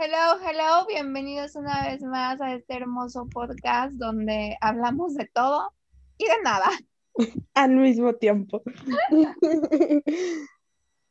[0.00, 5.72] Hello, hello, bienvenidos una vez más a este hermoso podcast donde hablamos de todo
[6.16, 6.70] y de nada.
[7.54, 8.62] Al mismo tiempo.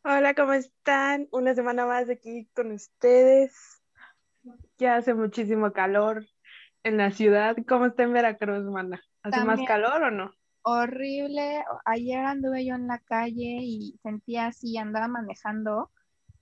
[0.06, 1.28] Hola, ¿cómo están?
[1.32, 3.54] Una semana más aquí con ustedes.
[4.78, 6.26] Ya hace muchísimo calor
[6.84, 7.58] en la ciudad.
[7.68, 9.04] ¿Cómo está en Veracruz, mana?
[9.22, 10.32] ¿Hace más calor o no?
[10.62, 11.62] Horrible.
[11.84, 15.92] Ayer anduve yo en la calle y sentía así, andaba manejando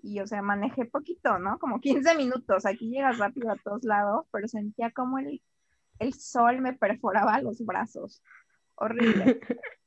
[0.05, 1.57] y, o sea, manejé poquito, ¿no?
[1.57, 2.65] Como 15 minutos.
[2.65, 5.41] Aquí llegas rápido a todos lados, pero sentía como el,
[5.99, 8.23] el sol me perforaba los brazos.
[8.75, 9.39] Horrible.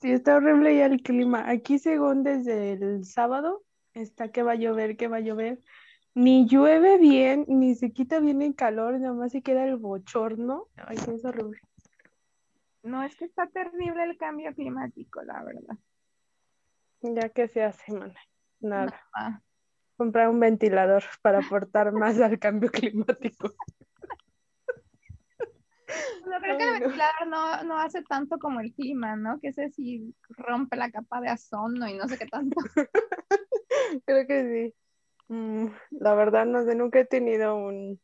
[0.00, 1.48] Sí, está horrible ya el clima.
[1.50, 5.58] Aquí, según desde el sábado, está que va a llover, que va a llover.
[6.14, 10.68] Ni llueve bien, ni se quita bien el calor, nada más se queda el bochorno.
[10.76, 11.58] Ay, es horrible.
[12.82, 15.76] No, es que está terrible el cambio climático, la verdad.
[17.00, 18.14] Ya que se hace, mana.
[18.60, 19.00] Nada.
[19.14, 19.40] Ah,
[19.96, 23.54] Comprar un ventilador para aportar más al cambio climático.
[25.88, 26.80] Yo creo que el no.
[26.80, 29.38] ventilador no, no hace tanto como el clima, ¿no?
[29.40, 32.56] Que ese sí rompe la capa de ozono y no sé qué tanto.
[34.04, 34.74] Creo que sí.
[35.28, 38.00] Mm, la verdad, no sé, nunca he tenido un...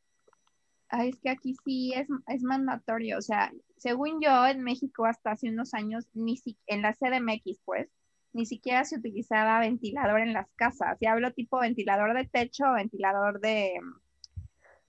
[0.88, 3.18] Ay, es que aquí sí es, es mandatorio.
[3.18, 7.60] O sea, según yo, en México hasta hace unos años, ni si, en la CDMX,
[7.64, 7.88] pues,
[8.32, 10.96] ni siquiera se utilizaba ventilador en las casas.
[11.00, 13.80] Y hablo tipo ventilador de techo ventilador de...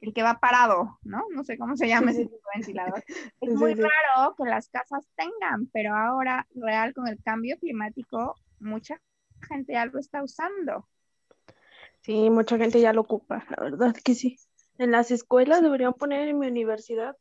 [0.01, 1.23] El que va parado, ¿no?
[1.33, 3.03] No sé cómo se llama ese tipo de ventilador.
[3.39, 8.99] Es muy raro que las casas tengan, pero ahora, real, con el cambio climático, mucha
[9.47, 10.89] gente ya lo está usando.
[12.01, 14.37] Sí, mucha gente ya lo ocupa, la verdad que sí.
[14.77, 17.15] En las escuelas deberían poner en mi universidad.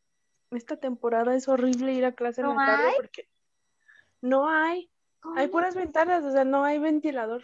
[0.51, 2.95] Esta temporada es horrible ir a clase en ¿No la tarde hay?
[2.97, 3.29] porque
[4.20, 4.91] no hay,
[5.37, 7.42] hay puras ventanas, o sea, no hay ventilador.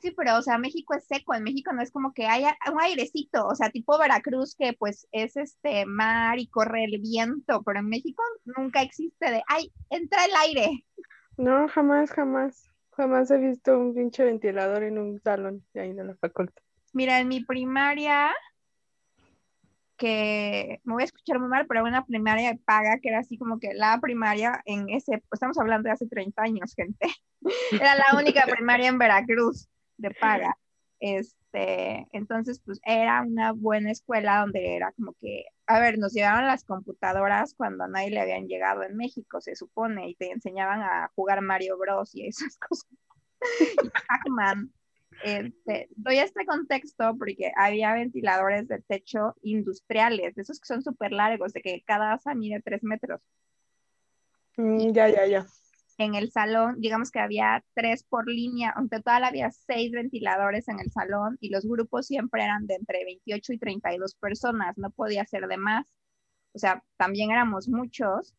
[0.00, 2.80] Sí, pero, o sea, México es seco, en México no es como que haya un
[2.80, 7.80] airecito, o sea, tipo Veracruz, que pues es este mar y corre el viento, pero
[7.80, 10.84] en México nunca existe de, ay, entra el aire.
[11.38, 16.04] No, jamás, jamás, jamás he visto un pinche ventilador en un salón de ahí de
[16.04, 16.62] la facultad.
[16.92, 18.34] Mira, en mi primaria,
[19.96, 23.38] que me voy a escuchar muy mal, pero una primaria de paga, que era así
[23.38, 27.08] como que la primaria en ese, pues estamos hablando de hace 30 años, gente.
[27.72, 30.56] Era la única primaria en Veracruz de paga.
[30.98, 36.46] Este, entonces, pues era una buena escuela donde era como que, a ver, nos llevaban
[36.46, 40.80] las computadoras cuando a nadie le habían llegado en México, se supone, y te enseñaban
[40.82, 42.14] a jugar Mario Bros.
[42.14, 42.88] y esas cosas.
[44.08, 44.72] Pac-Man.
[45.24, 51.12] Este, doy este contexto porque había ventiladores de techo industriales, de esos que son súper
[51.12, 53.20] largos, de que cada asa mide tres metros.
[54.56, 55.46] Mm, ya, ya, ya.
[55.98, 60.78] En el salón, digamos que había tres por línea, en total había seis ventiladores en
[60.78, 65.24] el salón y los grupos siempre eran de entre 28 y 32 personas, no podía
[65.24, 65.86] ser de más.
[66.52, 68.34] O sea, también éramos muchos.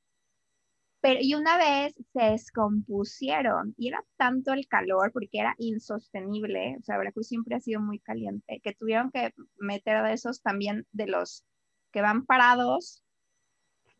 [1.00, 6.84] Pero, y una vez se descompusieron y era tanto el calor porque era insostenible, o
[6.84, 11.08] sea, Veracruz siempre ha sido muy caliente, que tuvieron que meter de esos también de
[11.08, 11.46] los
[11.91, 13.03] que van parados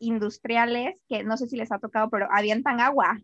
[0.00, 3.18] industriales, que no sé si les ha tocado, pero avientan agua.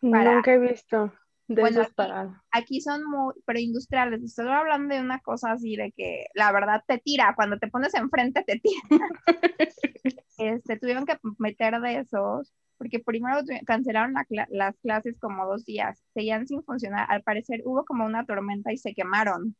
[0.00, 1.12] Para- Nunca he visto
[1.48, 2.36] de Bueno, esos aquí- parados.
[2.50, 4.22] Aquí son muy, pero industriales.
[4.22, 7.94] Estoy hablando de una cosa así de que la verdad te tira, cuando te pones
[7.94, 8.82] enfrente te tira.
[10.48, 16.02] Este, tuvieron que meter de esos, porque primero cancelaron la las clases como dos días,
[16.14, 17.06] seguían sin funcionar.
[17.10, 19.56] Al parecer hubo como una tormenta y se quemaron.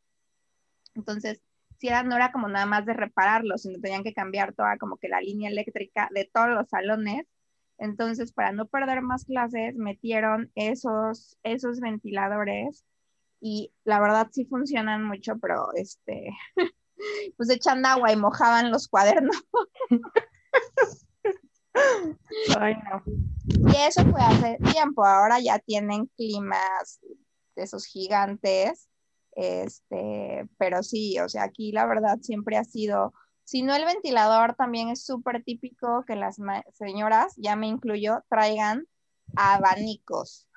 [0.95, 1.41] Entonces,
[1.79, 4.97] si era, no era como nada más de repararlos, sino tenían que cambiar toda como
[4.97, 7.25] que la línea eléctrica de todos los salones.
[7.77, 12.85] Entonces, para no perder más clases, metieron esos, esos ventiladores
[13.41, 16.29] y la verdad sí funcionan mucho, pero este,
[17.37, 19.43] pues echan agua y mojaban los cuadernos.
[22.59, 23.03] Ay, no.
[23.71, 26.99] Y eso fue hace tiempo, ahora ya tienen climas
[27.55, 28.89] de esos gigantes,
[29.35, 33.13] este, pero sí, o sea, aquí la verdad siempre ha sido,
[33.43, 36.37] si no el ventilador, también es súper típico que las
[36.73, 38.85] señoras, ya me incluyo, traigan
[39.35, 40.47] abanicos,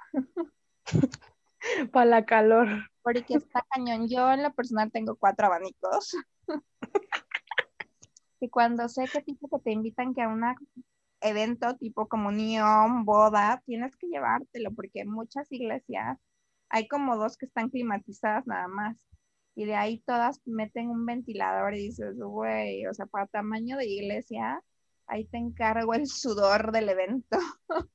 [1.92, 2.68] Para la calor.
[3.02, 4.08] porque está cañón.
[4.08, 6.14] Yo en lo personal tengo cuatro abanicos.
[8.40, 10.42] Y cuando sé que tipo que te invitan que a un
[11.20, 16.18] evento tipo comunión, boda, tienes que llevártelo porque muchas iglesias
[16.68, 19.04] hay como dos que están climatizadas nada más.
[19.54, 23.86] Y de ahí todas meten un ventilador y dices, güey, o sea, para tamaño de
[23.86, 24.62] iglesia,
[25.06, 27.38] ahí te encargo el sudor del evento.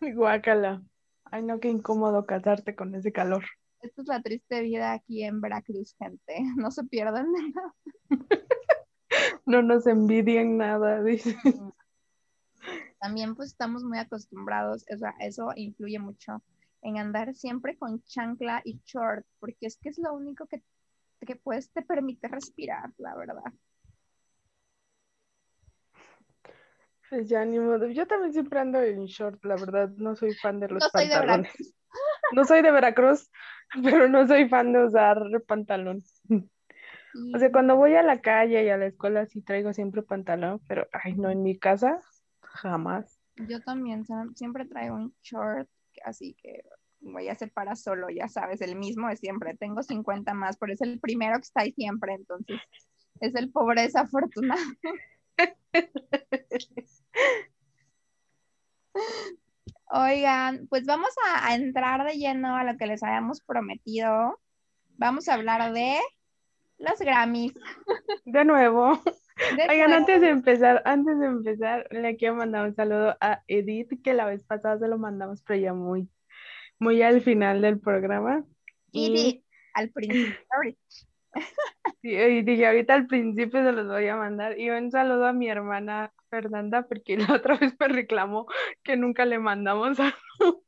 [0.00, 0.82] Guácala.
[1.24, 3.44] Ay, no, qué incómodo casarte con ese calor.
[3.82, 6.38] Esta es la triste vida aquí en Veracruz, gente.
[6.56, 7.74] No se pierdan de nada.
[9.46, 11.36] No nos envidien nada, dice.
[13.00, 16.42] También pues estamos muy acostumbrados, o sea, eso influye mucho
[16.82, 20.62] en andar siempre con chancla y short, porque es que es lo único que,
[21.26, 23.52] que pues te permite respirar, la verdad.
[27.08, 27.88] Pues ya ni modo.
[27.88, 31.08] Yo también siempre ando en short, la verdad, no soy fan de los No soy
[31.08, 31.74] de pantalones.
[32.32, 33.30] No soy de Veracruz,
[33.82, 36.02] pero no soy fan de usar pantalón.
[37.34, 40.60] O sea, cuando voy a la calle y a la escuela sí traigo siempre pantalón,
[40.68, 41.98] pero ay, no, en mi casa
[42.40, 43.18] jamás.
[43.48, 44.04] Yo también
[44.34, 45.68] siempre traigo un short,
[46.04, 46.62] así que
[47.00, 49.56] voy a hacer para solo, ya sabes, el mismo de siempre.
[49.56, 52.60] Tengo 50 más, pero es el primero que está ahí siempre, entonces
[53.20, 54.60] es el pobre desafortunado.
[59.92, 64.38] Oigan, pues vamos a, a entrar de lleno a lo que les habíamos prometido.
[64.96, 65.98] Vamos a hablar de
[66.80, 67.54] los Grammys.
[68.24, 69.00] De nuevo.
[69.56, 69.94] De Oigan, nuevo.
[70.00, 74.26] antes de empezar, antes de empezar, le quiero mandar un saludo a Edith, que la
[74.26, 76.08] vez pasada se lo mandamos, pero ya muy,
[76.78, 78.44] muy al final del programa.
[78.92, 79.44] Y di-
[79.74, 80.80] al principio, ahorita.
[82.02, 84.58] Y, dije, ahorita al principio se los voy a mandar.
[84.58, 88.46] Y un saludo a mi hermana Fernanda, porque la otra vez me reclamó
[88.82, 90.64] que nunca le mandamos saludos.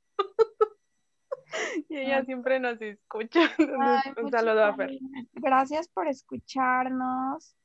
[1.88, 3.40] Y ella siempre nos escucha.
[3.80, 4.98] Ay, un saludo a Fer.
[5.34, 5.88] gracias.
[5.88, 7.56] Por escucharnos.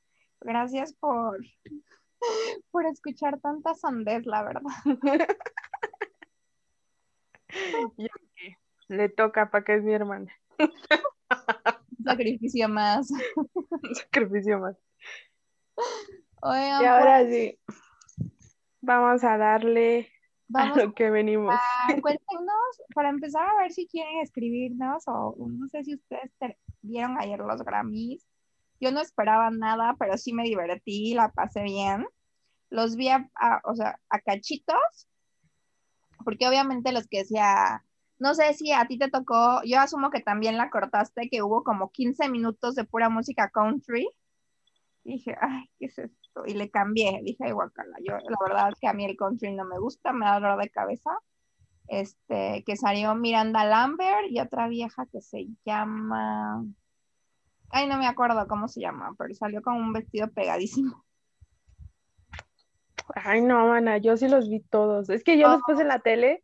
[0.41, 1.39] Gracias por,
[2.71, 4.61] por escuchar tanta sandez, la verdad.
[8.87, 10.31] Le toca para que es mi hermana.
[10.59, 13.09] Un sacrificio más.
[13.35, 14.77] Un sacrificio más.
[16.41, 17.59] Oigan, Y ahora sí,
[18.81, 20.11] vamos a darle
[20.51, 21.53] pues, a vamos lo que venimos.
[21.53, 26.31] a cuéntenos, para empezar a ver si quieren escribirnos o o no sé si ustedes
[26.39, 28.25] te- vieron ayer los Grammys.
[28.79, 32.05] Yo no esperaba nada, pero sí me divertí, la pasé bien.
[32.69, 35.07] Los vi a, a- o sea, a cachitos,
[36.23, 37.83] porque obviamente los que decía,
[38.19, 41.63] no sé si a ti te tocó, yo asumo que también la cortaste, que hubo
[41.63, 44.09] como 15 minutos de pura música country.
[45.03, 46.26] Y dije, ay, ¿qué es esto?
[46.45, 47.97] Y le cambié, dije, ay, guacala.
[48.03, 50.61] Yo, la verdad es que a mí el country no me gusta, me da dolor
[50.61, 51.11] de cabeza.
[51.87, 56.65] Este, que salió Miranda Lambert y otra vieja que se llama,
[57.69, 61.05] ay, no me acuerdo cómo se llama, pero salió con un vestido pegadísimo.
[63.15, 65.09] Ay, no, mana, yo sí los vi todos.
[65.09, 66.43] Es que yo los puse en la tele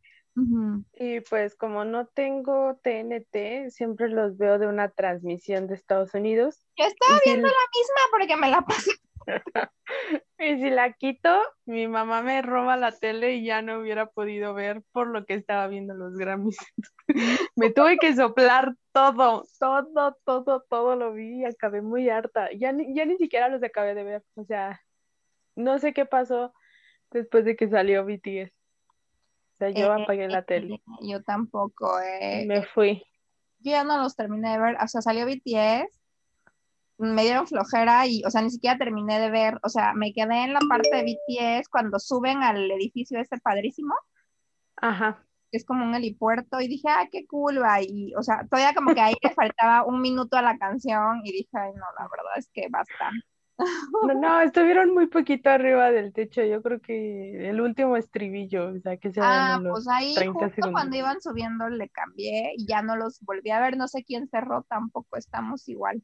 [0.93, 6.65] y pues como no tengo TNT, siempre los veo de una transmisión de Estados Unidos.
[6.75, 8.91] Yo estaba viendo la misma porque me la pasé.
[10.39, 11.29] y si la quito,
[11.65, 15.33] mi mamá me roba la tele y ya no hubiera podido ver por lo que
[15.33, 16.57] estaba viendo los Grammys.
[17.55, 22.49] Me tuve que soplar todo, todo, todo, todo lo vi y acabé muy harta.
[22.53, 24.23] Ya ni, ya ni siquiera los acabé de ver.
[24.35, 24.81] O sea,
[25.55, 26.53] no sé qué pasó
[27.11, 28.51] después de que salió BTS.
[28.51, 30.81] O sea, yo Eh, apagué la tele.
[31.01, 32.45] Yo tampoco, eh.
[32.47, 33.03] Me fui.
[33.59, 35.87] Yo ya no los terminé de ver, o sea, salió BTS,
[36.97, 40.43] me dieron flojera y, o sea, ni siquiera terminé de ver, o sea, me quedé
[40.43, 43.93] en la parte de BTS cuando suben al edificio ese padrísimo,
[44.77, 45.25] Ajá.
[45.51, 48.73] que es como un helipuerto, y dije, ah, qué cool, va, y, o sea, todavía
[48.75, 52.07] como que ahí le faltaba un minuto a la canción, y dije, ay, no, la
[52.09, 53.11] verdad es que basta.
[54.01, 56.43] No, no, estuvieron muy poquito arriba del techo.
[56.43, 60.55] Yo creo que el último estribillo, o sea, que se Ah, pues ahí 30 justo
[60.55, 60.71] segundos.
[60.71, 64.27] cuando iban subiendo le cambié y ya no los volví a ver, no sé quién
[64.27, 66.01] cerró, tampoco estamos igual.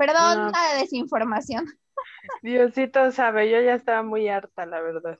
[0.00, 0.50] Perdón No.
[0.50, 1.66] la desinformación.
[2.42, 5.18] Diosito sabe, yo ya estaba muy harta, la verdad.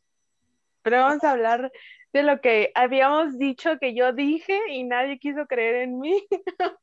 [0.80, 1.70] Pero vamos a hablar
[2.14, 6.26] de lo que habíamos dicho que yo dije y nadie quiso creer en mí.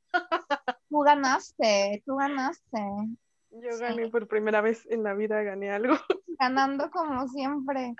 [0.89, 2.80] Tú ganaste, tú ganaste.
[3.50, 3.80] Yo Sí.
[3.80, 5.96] gané por primera vez en la vida, gané algo.
[6.39, 7.96] ganando como siempre.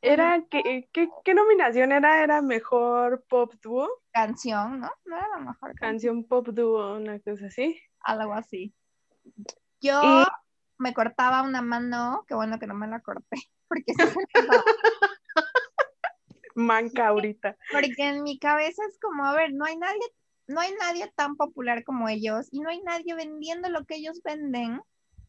[0.00, 2.22] Era, ¿qué, qué, qué nominación era?
[2.22, 4.90] Era mejor pop dúo, Canción, ¿no?
[5.04, 7.78] No era la mejor canción, canción pop dúo, una cosa así.
[8.00, 8.74] algo así.
[9.82, 10.24] Yo Y-
[10.78, 13.36] me cortaba una mano, qué bueno que no me la corté,
[13.68, 13.92] porque.
[16.54, 17.56] Manca ahorita.
[17.70, 20.00] porque en mi cabeza es como, a ver, no hay nadie,
[20.46, 24.22] no hay nadie tan popular como ellos y no hay nadie vendiendo lo que ellos
[24.24, 24.80] venden.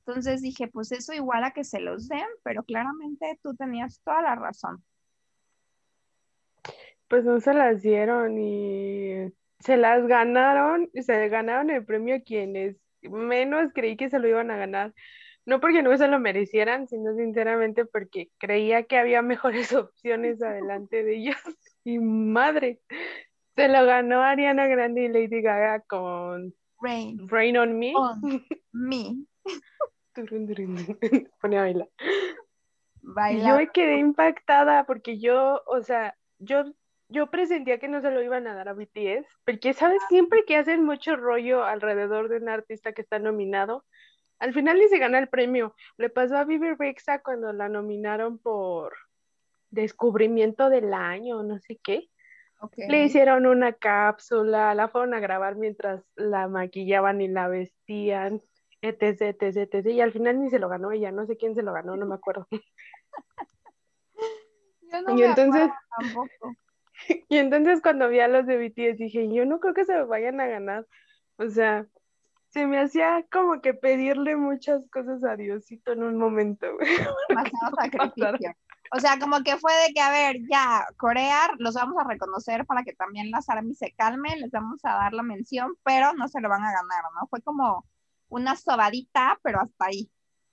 [0.06, 4.22] Entonces dije, pues eso igual a que se los den, pero claramente tú tenías toda
[4.22, 4.82] la razón.
[7.07, 13.71] Pues no se las dieron y se las ganaron, se ganaron el premio quienes menos
[13.73, 14.93] creí que se lo iban a ganar.
[15.45, 21.03] No porque no se lo merecieran, sino sinceramente porque creía que había mejores opciones adelante
[21.03, 21.35] de ellos.
[21.83, 22.81] Y madre,
[23.55, 27.29] Se lo ganó Ariana Grande y Lady Gaga con Rain.
[27.29, 27.93] Rain on Me.
[27.95, 28.19] On
[28.73, 29.15] me.
[31.39, 31.89] Pone a bailar.
[33.01, 33.63] Baila.
[33.63, 36.65] Yo quedé impactada porque yo, o sea, yo,
[37.09, 40.01] yo presentía que no se lo iban a dar a BTS, porque, ¿sabes?
[40.09, 43.85] Siempre que hacen mucho rollo alrededor de un artista que está nominado,
[44.39, 45.75] al final ni se gana el premio.
[45.97, 48.93] Le pasó a Vivi Rexa cuando la nominaron por
[49.69, 52.09] descubrimiento del año, no sé qué.
[52.75, 58.41] Le hicieron una cápsula, la fueron a grabar mientras la maquillaban y la vestían,
[58.81, 59.85] etc, etc, etc.
[59.87, 62.07] Y al final ni se lo ganó ella, no sé quién se lo ganó, no
[62.07, 62.47] me acuerdo.
[64.91, 66.55] Yo no Y me entonces, tampoco.
[67.29, 70.07] y entonces cuando vi a los de BTS dije, yo no creo que se lo
[70.07, 70.85] vayan a ganar.
[71.37, 71.85] O sea,
[72.49, 76.67] se me hacía como que pedirle muchas cosas a Diosito en un momento.
[77.29, 78.55] Demasiado sacrificio.
[78.95, 82.65] O sea, como que fue de que, a ver, ya, Corea los vamos a reconocer
[82.65, 86.27] para que también las ARMY se calmen, les vamos a dar la mención, pero no
[86.29, 87.27] se lo van a ganar, ¿no?
[87.27, 87.85] Fue como
[88.29, 90.09] una sobadita, pero hasta ahí.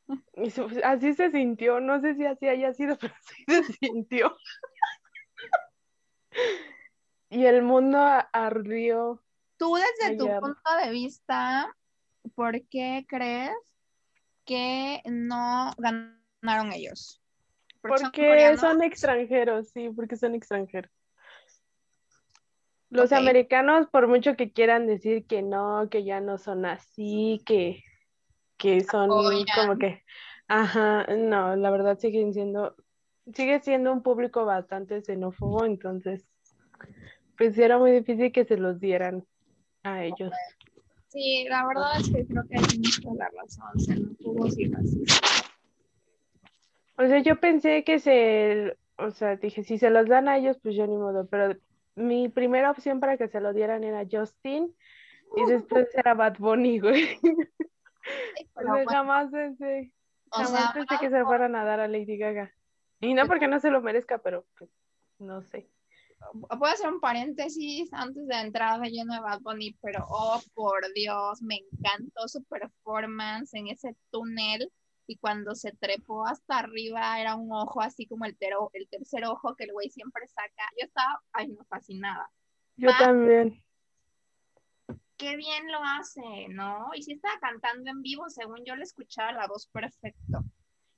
[0.84, 4.36] Así se sintió, no sé si así haya sido, pero así se sintió.
[7.31, 7.99] Y el mundo
[8.33, 9.23] ardió.
[9.57, 11.75] Tú desde tu punto de vista,
[12.35, 13.53] ¿por qué crees
[14.45, 17.21] que no ganaron ellos?
[17.81, 20.91] Porque son extranjeros, sí, porque son extranjeros.
[22.91, 27.83] Los americanos, por mucho que quieran decir que no, que ya no son así, que,
[28.57, 30.05] que son como que,
[30.47, 32.76] ajá, no, la verdad siguen siendo,
[33.33, 36.26] sigue siendo un público bastante xenófobo, entonces,
[37.37, 39.25] pues era muy difícil que se los dieran
[39.83, 40.33] a ellos.
[41.09, 45.45] Sí, la verdad es que creo que hay mucha la razón, xenófobos y racistas.
[46.97, 50.59] O sea, yo pensé que se, o sea, dije, si se los dan a ellos,
[50.62, 51.57] pues yo ni modo, pero
[51.97, 54.75] mi primera opción para que se lo dieran era Justin
[55.37, 57.19] y después era Bad Bunny, güey.
[58.57, 59.93] O Pero sea, bueno, jamás pensé,
[60.28, 62.53] o jamás sea, pensé que se fueran a dar a Lady Gaga.
[63.04, 64.70] Y no porque no se lo merezca, pero pues,
[65.18, 65.68] no sé.
[66.49, 70.80] A hacer un paréntesis antes de entrar de lleno de Bad Bunny, pero oh por
[70.94, 74.73] Dios, me encantó su performance en ese túnel
[75.06, 79.25] y cuando se trepó hasta arriba era un ojo así como el, tero- el tercer
[79.26, 80.64] ojo que el güey siempre saca.
[80.80, 82.30] Yo estaba, ay no, fascinada.
[82.76, 83.62] Yo también.
[85.18, 86.88] Qué bien lo hace, ¿no?
[86.94, 90.42] Y si estaba cantando en vivo, según yo le escuchaba la voz perfecto.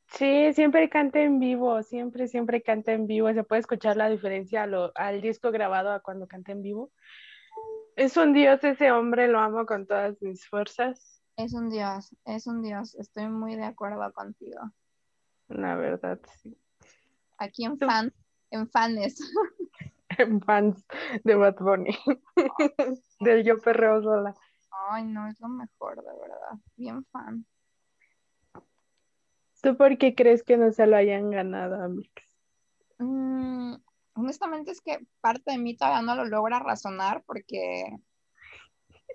[0.09, 3.33] Sí, siempre canta en vivo, siempre, siempre canta en vivo.
[3.33, 6.91] Se puede escuchar la diferencia a lo- al disco grabado a cuando canta en vivo.
[7.97, 12.47] Es un dios ese hombre, lo amo con todas mis fuerzas, Es un dios, es
[12.47, 12.95] un dios.
[12.95, 14.61] Estoy muy de acuerdo contigo.
[15.49, 16.57] la verdad, sí.
[17.39, 18.13] Aquí en Tú- fan,
[18.51, 19.19] en fanes.
[20.47, 20.83] Fans
[21.25, 21.95] de Bad Bunny.
[23.21, 24.35] Del yo perreo sola.
[24.91, 26.59] Ay, no, es lo mejor, de verdad.
[26.77, 27.45] Bien fan.
[29.67, 32.09] ¿Tú por qué crees que no se lo hayan ganado, Amix?
[33.01, 33.75] Mm,
[34.15, 37.85] honestamente es que parte de mí todavía no lo logra razonar porque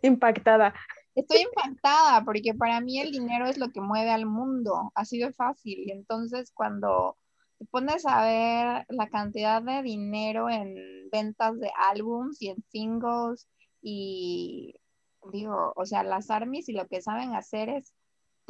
[0.02, 0.74] Impactada.
[1.16, 5.32] estoy impactada, porque para mí el dinero es lo que mueve al mundo, así de
[5.32, 5.88] fácil.
[5.88, 7.16] Y entonces cuando
[7.58, 10.76] te pones a ver la cantidad de dinero en
[11.14, 13.48] ventas de álbums y en singles
[13.82, 14.76] y
[15.32, 17.94] digo, o sea, las armies y lo que saben hacer es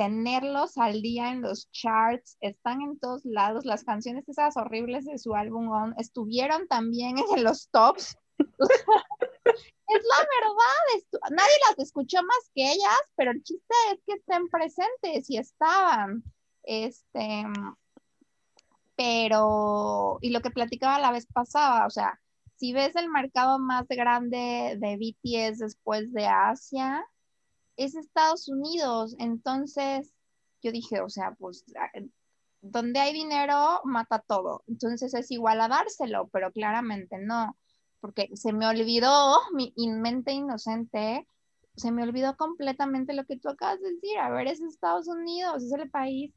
[0.01, 5.19] tenerlos al día en los charts, están en todos lados, las canciones esas horribles de
[5.19, 8.17] su álbum On estuvieron también en los tops.
[8.39, 14.47] es la verdad, nadie las escuchó más que ellas, pero el chiste es que estén
[14.49, 16.23] presentes y estaban.
[16.63, 17.43] Este,
[18.95, 22.19] pero, y lo que platicaba la vez pasada, o sea,
[22.55, 27.05] si ves el mercado más grande de BTS después de Asia,
[27.77, 29.15] es Estados Unidos.
[29.19, 30.13] Entonces,
[30.61, 31.91] yo dije, o sea, pues a-
[32.61, 34.63] donde hay dinero, mata todo.
[34.67, 37.57] Entonces es igual a dárselo, pero claramente no,
[37.99, 41.27] porque se me olvidó, mi mente inocente,
[41.75, 44.17] se me olvidó completamente lo que tú acabas de decir.
[44.19, 46.33] A ver, es Estados Unidos, es el país,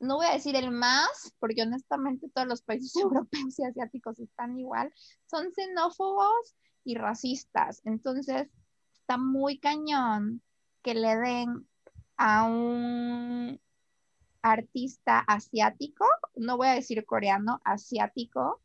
[0.00, 4.58] no voy a decir el más, porque honestamente todos los países europeos y asiáticos están
[4.58, 4.92] igual,
[5.26, 7.82] son xenófobos y racistas.
[7.84, 8.48] Entonces,
[8.94, 10.42] está muy cañón
[10.86, 11.66] que le den
[12.16, 13.60] a un
[14.40, 18.62] artista asiático, no voy a decir coreano, asiático,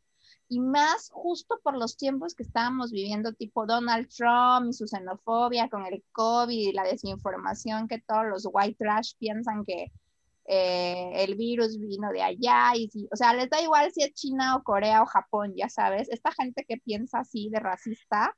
[0.48, 5.68] y más justo por los tiempos que estábamos viviendo, tipo Donald Trump y su xenofobia
[5.68, 9.90] con el COVID y la desinformación que todos los white trash piensan que
[10.44, 14.14] eh, el virus vino de allá, y si, o sea, les da igual si es
[14.14, 18.32] China o Corea o Japón, ya sabes, esta gente que piensa así de racista,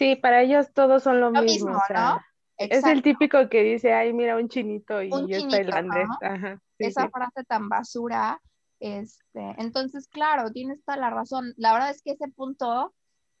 [0.00, 1.68] Sí, para ellos todos son lo, Lo mismo.
[1.68, 2.24] mismo, o sea,
[2.68, 6.06] Es el típico que dice, ay, mira, un chinito y Un es chinito, tailandés.
[6.08, 6.28] ¿no?
[6.28, 6.62] Ajá.
[6.76, 7.08] sí, esa sí.
[7.10, 8.38] frase tan basura.
[8.80, 11.54] Este, entonces, claro, tienes toda la razón.
[11.56, 12.94] La verdad es que ese punto,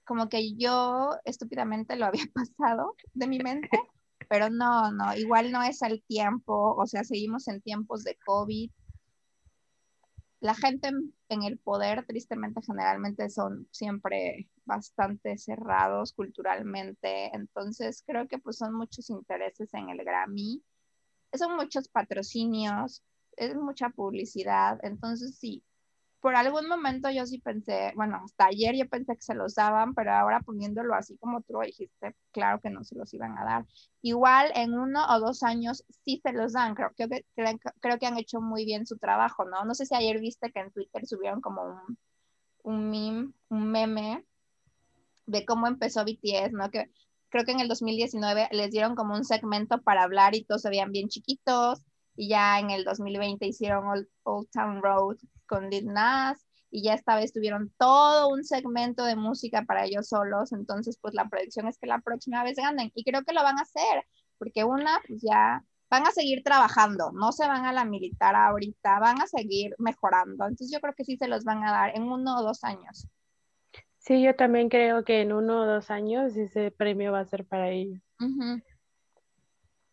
[0.04, 3.78] como que yo estúpidamente lo había pasado de mi mente,
[4.30, 8.70] pero no, no, igual no es el tiempo, o sea, seguimos en tiempos de COVID.
[10.40, 18.28] La gente en, en el poder, tristemente, generalmente son siempre bastante cerrados culturalmente, entonces creo
[18.28, 20.62] que pues son muchos intereses en el Grammy,
[21.34, 23.02] son muchos patrocinios,
[23.36, 25.64] es mucha publicidad, entonces sí,
[26.20, 29.94] por algún momento yo sí pensé, bueno, hasta ayer yo pensé que se los daban,
[29.94, 33.66] pero ahora poniéndolo así como tú dijiste, claro que no se los iban a dar.
[34.02, 37.98] Igual en uno o dos años sí se los dan, creo, creo, que, creo, creo
[37.98, 39.64] que han hecho muy bien su trabajo, ¿no?
[39.64, 41.98] No sé si ayer viste que en Twitter subieron como un,
[42.64, 44.24] un meme, un meme
[45.30, 46.70] de cómo empezó BTS, ¿no?
[46.70, 46.90] Que
[47.30, 50.68] creo que en el 2019 les dieron como un segmento para hablar y todos se
[50.68, 51.82] veían bien chiquitos,
[52.16, 56.94] y ya en el 2020 hicieron Old, Old Town Road con Lil Nas, y ya
[56.94, 61.66] esta vez tuvieron todo un segmento de música para ellos solos, entonces pues la predicción
[61.68, 64.04] es que la próxima vez ganen, y creo que lo van a hacer,
[64.38, 69.00] porque una, pues ya van a seguir trabajando, no se van a la militar ahorita,
[69.00, 72.04] van a seguir mejorando, entonces yo creo que sí se los van a dar en
[72.04, 73.08] uno o dos años.
[74.10, 77.44] Sí, yo también creo que en uno o dos años ese premio va a ser
[77.44, 78.00] para ellos.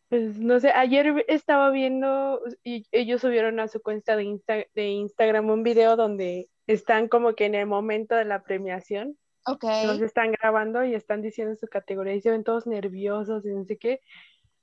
[0.10, 4.88] Pues no sé, ayer estaba viendo y ellos subieron a su cuenta de, Insta- de
[4.88, 10.02] Instagram un video donde están como que en el momento de la premiación, Ok, los
[10.02, 13.78] están grabando y están diciendo su categoría y se ven todos nerviosos y no sé
[13.78, 14.02] qué.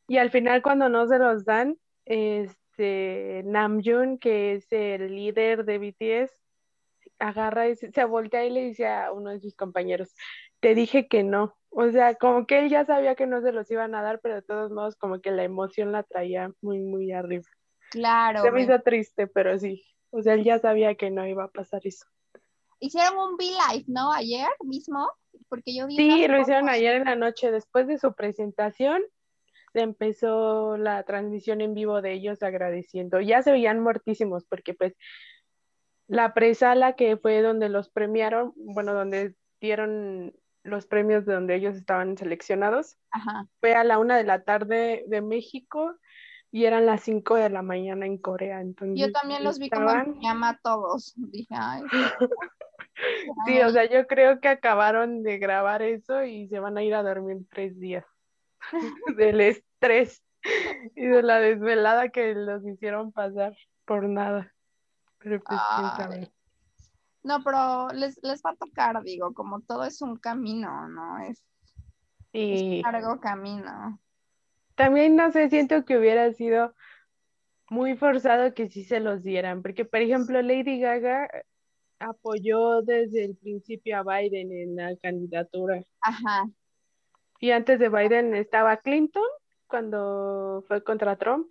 [0.08, 5.78] Y al final cuando no se los dan, este Namjoon, que es el líder de
[5.78, 6.43] BTS,
[7.18, 10.14] agarra y se, se voltea y le dice a uno de sus compañeros,
[10.60, 11.56] te dije que no.
[11.70, 14.36] O sea, como que él ya sabía que no se los iban a dar, pero
[14.36, 17.44] de todos modos como que la emoción la traía muy, muy arriba.
[17.90, 18.42] claro.
[18.42, 19.84] Se me hizo triste, pero sí.
[20.10, 22.06] O sea, él ya sabía que no iba a pasar eso.
[22.78, 24.12] Hicieron un V-Live, ¿no?
[24.12, 25.10] Ayer mismo,
[25.48, 29.02] porque yo vi Sí, lo hicieron ayer en la noche, después de su presentación,
[29.72, 33.20] empezó la transmisión en vivo de ellos agradeciendo.
[33.20, 34.94] Ya se veían muertísimos porque pues
[36.06, 41.76] la presala que fue donde los premiaron, bueno, donde dieron los premios de donde ellos
[41.76, 43.46] estaban seleccionados, Ajá.
[43.60, 45.96] fue a la una de la tarde de México
[46.50, 48.60] y eran las cinco de la mañana en Corea.
[48.60, 51.12] Entonces Yo también los vi como en pijama todos.
[51.32, 51.82] Dije, ay,
[53.46, 56.94] Sí, o sea, yo creo que acabaron de grabar eso y se van a ir
[56.94, 58.04] a dormir tres días
[59.18, 60.22] del estrés
[60.94, 64.53] y de la desvelada que los hicieron pasar por nada.
[65.24, 66.30] Pero pues.
[67.22, 71.18] No, pero les, les va a tocar, digo, como todo es un camino, ¿no?
[71.20, 71.42] Es,
[72.32, 73.98] es un largo camino.
[74.74, 76.74] también no sé, siento que hubiera sido
[77.70, 81.28] muy forzado que sí se los dieran, porque por ejemplo Lady Gaga
[81.98, 85.82] apoyó desde el principio a Biden en la candidatura.
[86.02, 86.44] Ajá,
[87.40, 89.24] Y antes de Biden estaba Clinton
[89.66, 91.50] cuando fue contra Trump.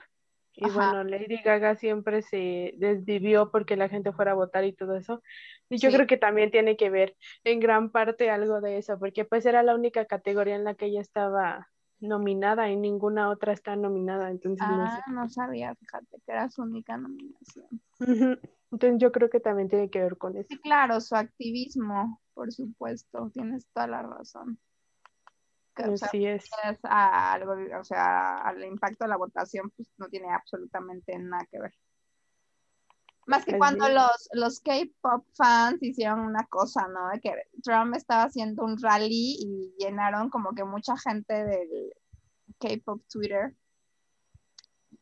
[0.55, 0.91] Y Ajá.
[0.91, 5.23] bueno, Lady Gaga siempre se desvivió porque la gente fuera a votar y todo eso.
[5.69, 5.95] Y yo Sí.
[5.95, 9.63] creo que también tiene que ver en gran parte algo de eso, porque pues era
[9.63, 11.67] la única categoría en la que ella estaba
[11.99, 14.29] nominada y ninguna otra está nominada.
[14.29, 15.01] Entonces, no sé.
[15.07, 17.67] ah, no sabía, fíjate que era su única nominación.
[18.71, 20.47] Entonces yo creo que también tiene que ver con eso.
[20.49, 24.59] Sí, claro, su activismo, por supuesto, tienes toda la razón.
[25.77, 26.45] O sea, Así es.
[26.45, 31.45] es a algo, o sea, al impacto de la votación, pues no tiene absolutamente nada
[31.49, 31.73] que ver.
[33.25, 33.93] Más que Así cuando es.
[33.93, 37.09] los, los K-pop fans hicieron una cosa, ¿no?
[37.21, 37.33] Que
[37.63, 41.93] Trump estaba haciendo un rally y llenaron como que mucha gente del
[42.59, 43.55] K-pop Twitter.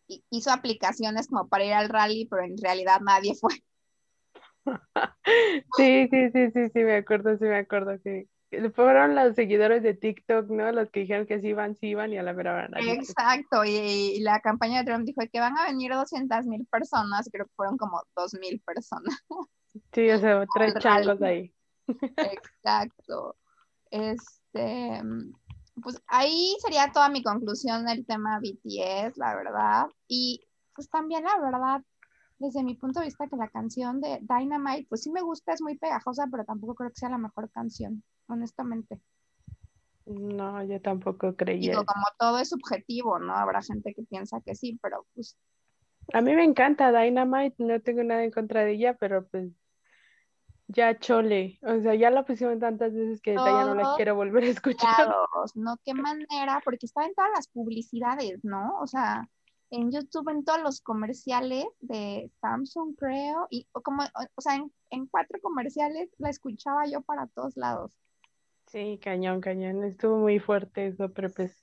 [0.07, 3.53] Y hizo aplicaciones como para ir al rally, pero en realidad nadie fue.
[5.75, 8.27] Sí, sí, sí, sí, sí, me acuerdo, sí, me acuerdo que
[8.75, 10.71] fueron los seguidores de TikTok, ¿no?
[10.71, 12.91] Los que dijeron que sí iban, sí iban y a la fue.
[12.91, 17.29] Exacto, y, y la campaña de Trump dijo que van a venir 200 mil personas,
[17.31, 19.15] creo que fueron como 2 mil personas.
[19.93, 21.53] Sí, o sea, tres changos ahí.
[21.87, 23.35] Exacto.
[23.89, 25.01] Este,
[25.81, 29.87] pues ahí sería toda mi conclusión del tema BTS, la verdad.
[30.07, 31.81] Y pues también la verdad,
[32.39, 35.61] desde mi punto de vista, que la canción de Dynamite, pues sí me gusta, es
[35.61, 38.99] muy pegajosa, pero tampoco creo que sea la mejor canción, honestamente.
[40.05, 41.71] No, yo tampoco creía.
[41.71, 43.35] Digo, como todo es subjetivo, ¿no?
[43.35, 45.37] Habrá gente que piensa que sí, pero pues
[46.13, 49.51] A mí me encanta Dynamite, no tengo nada en contra de ella, pero pues
[50.67, 54.43] ya chole, o sea, ya la pusieron tantas veces que ya no la quiero volver
[54.43, 55.13] a escuchar.
[55.55, 58.79] no, qué manera, porque estaba en todas las publicidades, ¿no?
[58.79, 59.27] O sea,
[59.69, 64.03] en YouTube, en todos los comerciales de Samsung, creo, y como,
[64.35, 67.97] o sea, en, en cuatro comerciales la escuchaba yo para todos lados.
[68.71, 71.61] Sí, cañón, cañón, estuvo muy fuerte eso, pero pues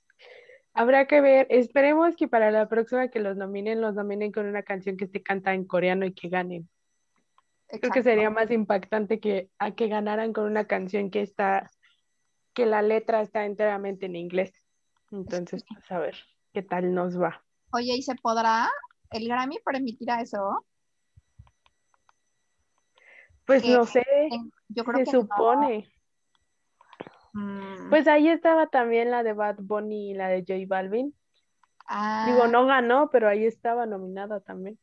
[0.73, 4.61] habrá que ver, esperemos que para la próxima que los nominen, los nominen con una
[4.61, 6.69] canción que esté cantada en coreano y que ganen.
[7.67, 11.71] Creo que sería más impactante que a que ganaran con una canción que está,
[12.53, 14.53] que la letra está enteramente en inglés.
[15.11, 16.15] Entonces, pues a ver
[16.53, 17.43] qué tal nos va.
[17.73, 18.69] Oye, ¿y se podrá?
[19.09, 20.63] ¿El Grammy permitirá eso?
[23.45, 24.05] Pues no sé,
[24.67, 25.91] yo creo se supone.
[27.33, 27.89] Mm.
[27.89, 31.13] Pues ahí estaba también la de Bad Bunny y la de J Balvin.
[32.25, 32.65] Digo, no ah.
[32.65, 34.77] ganó, pero ahí estaba nominada también.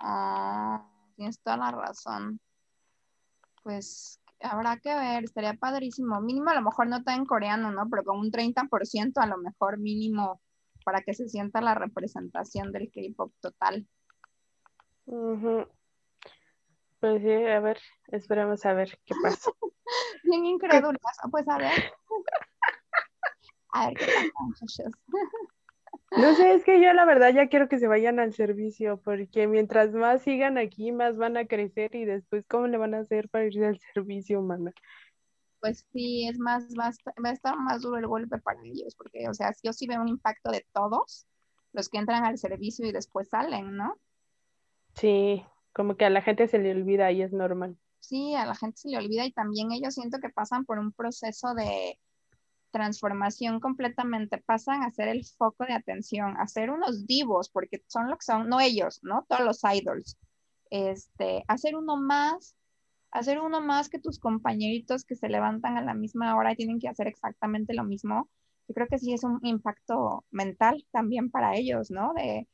[0.00, 0.84] Ah
[1.18, 2.40] tienes toda la razón.
[3.64, 6.20] Pues habrá que ver, estaría padrísimo.
[6.20, 7.90] Mínimo a lo mejor no está en coreano, ¿no?
[7.90, 10.40] Pero con un 30% a lo mejor mínimo
[10.84, 13.86] para que se sienta la representación del K-pop total.
[17.00, 19.50] Pues sí, a ver, esperemos a ver qué pasa.
[20.24, 21.92] Bien incrédulas, pues a ver.
[23.72, 24.92] a ver qué pasa, muchachos.
[26.16, 29.46] No sé, es que yo la verdad ya quiero que se vayan al servicio, porque
[29.46, 33.28] mientras más sigan aquí, más van a crecer y después, ¿cómo le van a hacer
[33.28, 34.72] para irse al servicio, mana?
[35.60, 39.34] Pues sí, es más, va a estar más duro el golpe para ellos, porque, o
[39.34, 41.26] sea, yo sí veo un impacto de todos
[41.72, 43.98] los que entran al servicio y después salen, ¿no?
[44.94, 45.44] Sí,
[45.78, 47.78] como que a la gente se le olvida y es normal.
[48.00, 50.90] Sí, a la gente se le olvida y también ellos siento que pasan por un
[50.90, 51.98] proceso de,
[52.70, 58.08] transformación completamente, pasan a ser el foco de atención, a ser unos divos, porque son
[58.10, 59.24] lo que son, no ellos, ¿no?
[59.28, 60.16] Todos los idols.
[60.70, 62.54] Este, hacer uno más,
[63.10, 66.78] hacer uno más que tus compañeritos que se levantan a la misma hora y tienen
[66.78, 68.28] que hacer exactamente lo mismo.
[68.68, 72.12] Yo creo que sí es un impacto mental también para ellos, ¿no?
[72.14, 72.46] De,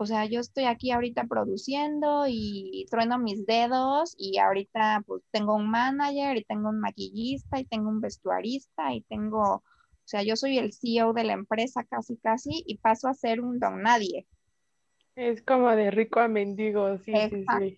[0.00, 5.54] o sea, yo estoy aquí ahorita produciendo y trueno mis dedos y ahorita pues tengo
[5.54, 9.62] un manager y tengo un maquillista y tengo un vestuarista y tengo, o
[10.06, 13.58] sea, yo soy el CEO de la empresa casi casi y paso a ser un
[13.60, 14.26] don nadie.
[15.16, 17.76] Es como de rico a mendigo, sí, sí, sí.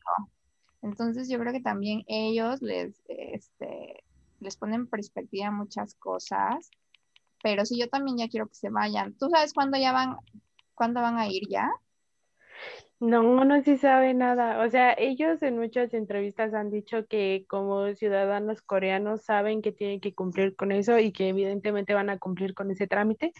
[0.81, 4.05] Entonces yo creo que también ellos les, este,
[4.39, 6.71] les ponen perspectiva muchas cosas,
[7.43, 9.13] pero sí, yo también ya quiero que se vayan.
[9.15, 10.19] ¿Tú sabes cuándo ya van,
[10.77, 11.69] cuándo van a ir ya?
[13.03, 14.65] No, no se sabe nada.
[14.65, 20.01] O sea, ellos en muchas entrevistas han dicho que como ciudadanos coreanos saben que tienen
[20.01, 23.33] que cumplir con eso y que evidentemente van a cumplir con ese trámite,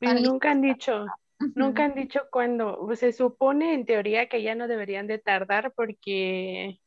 [0.00, 1.06] pero nunca han dicho,
[1.54, 2.88] nunca han dicho cuándo.
[2.96, 6.80] Se supone en teoría que ya no deberían de tardar porque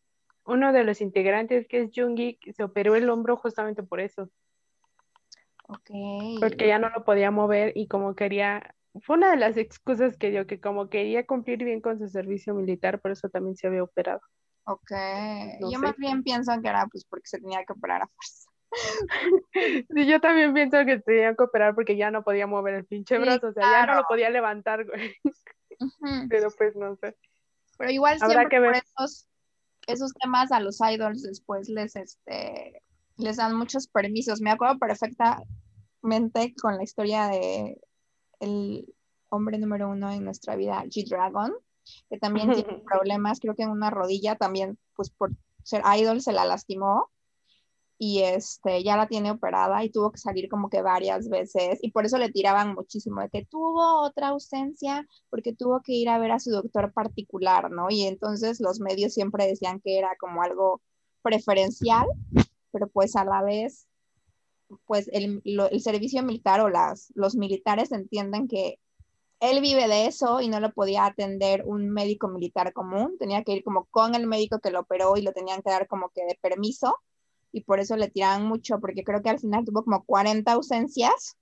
[0.43, 4.29] uno de los integrantes, que es Jungi, se operó el hombro justamente por eso.
[5.65, 6.35] Okay.
[6.41, 10.31] Porque ya no lo podía mover y como quería fue una de las excusas que
[10.31, 13.83] dio, que como quería cumplir bien con su servicio militar, por eso también se había
[13.83, 14.21] operado.
[14.65, 14.91] Ok,
[15.71, 18.51] yo más bien pienso que era pues porque se tenía que operar a fuerza.
[19.95, 23.17] sí, yo también pienso que tenía que operar porque ya no podía mover el pinche
[23.17, 25.15] brazo, o sea, ya no lo podía levantar, güey.
[26.29, 27.15] Pero pues no sé.
[27.77, 28.75] Pero igual siempre que ver.
[28.75, 29.27] esos,
[29.87, 32.83] esos temas a los idols después les, este,
[33.17, 34.41] les dan muchos permisos.
[34.41, 37.81] Me acuerdo perfectamente con la historia de
[38.41, 38.93] el
[39.29, 41.53] hombre número uno en nuestra vida, G-Dragon,
[42.09, 45.31] que también tiene problemas, creo que en una rodilla también, pues por
[45.63, 47.09] ser idol se la lastimó
[47.97, 51.91] y este, ya la tiene operada y tuvo que salir como que varias veces y
[51.91, 56.17] por eso le tiraban muchísimo de que tuvo otra ausencia porque tuvo que ir a
[56.17, 57.91] ver a su doctor particular, ¿no?
[57.91, 60.81] Y entonces los medios siempre decían que era como algo
[61.21, 62.07] preferencial,
[62.71, 63.87] pero pues a la vez
[64.85, 68.79] pues el, el, servicio militar o las, los militares entienden que
[69.39, 73.53] él vive de eso y no lo podía atender un médico militar común, tenía que
[73.53, 76.25] ir como con el médico que lo operó y lo tenían que dar como que
[76.25, 76.95] de permiso
[77.51, 81.37] y por eso le tiraban mucho, porque creo que al final tuvo como 40 ausencias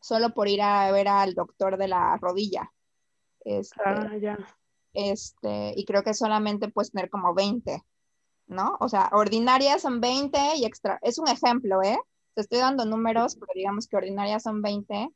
[0.00, 2.72] solo por ir a ver al doctor de la rodilla.
[3.44, 4.38] Este, ah, ya.
[4.92, 7.82] Este, y creo que solamente puedes tener como 20,
[8.48, 8.76] ¿no?
[8.80, 11.98] O sea, ordinarias son 20 y extra, es un ejemplo, ¿eh?
[12.34, 15.08] Te estoy dando números, pero digamos que ordinarias son 20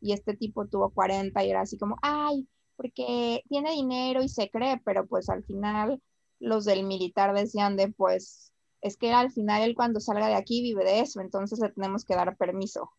[0.00, 4.50] y este tipo tuvo 40 y era así como, ay, porque tiene dinero y se
[4.50, 6.00] cree, pero pues al final
[6.40, 10.60] los del militar decían de pues es que al final él cuando salga de aquí
[10.60, 12.90] vive de eso, entonces le tenemos que dar permiso.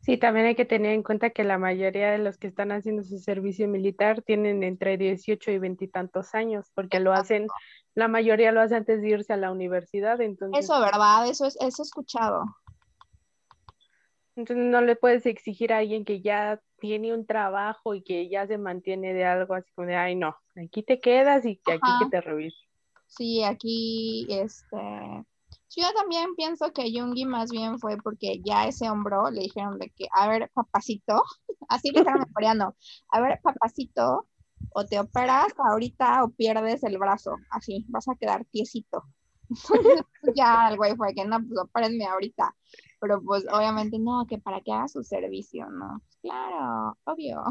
[0.00, 3.02] Sí, también hay que tener en cuenta que la mayoría de los que están haciendo
[3.02, 7.46] su servicio militar tienen entre 18 y 20 y tantos años, porque lo hacen
[7.94, 10.64] la mayoría lo hace antes de irse a la universidad, entonces.
[10.64, 11.28] Eso, ¿verdad?
[11.28, 12.44] Eso es, eso he escuchado.
[14.36, 18.46] Entonces no le puedes exigir a alguien que ya tiene un trabajo y que ya
[18.46, 21.90] se mantiene de algo así como de, ay no, aquí te quedas y que aquí
[22.00, 22.56] que te revise.
[23.06, 25.24] Sí, aquí, este,
[25.76, 29.90] yo también pienso que Jungi más bien fue porque ya ese hombro le dijeron de
[29.90, 31.22] que, a ver, papacito,
[31.68, 32.76] así le dijeron en coreano,
[33.10, 34.26] a ver, papacito,
[34.70, 39.04] o te operas ahorita o pierdes el brazo, así, vas a quedar tiesito.
[40.34, 42.54] ya el güey fue que no, pues opérenme ahorita.
[43.04, 46.00] Pero pues obviamente no, que para que haga su servicio, ¿no?
[46.22, 47.44] Pues, claro, obvio.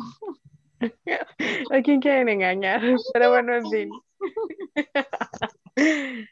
[1.71, 2.81] ¿A quién quieren engañar?
[3.13, 3.89] Pero bueno, en fin.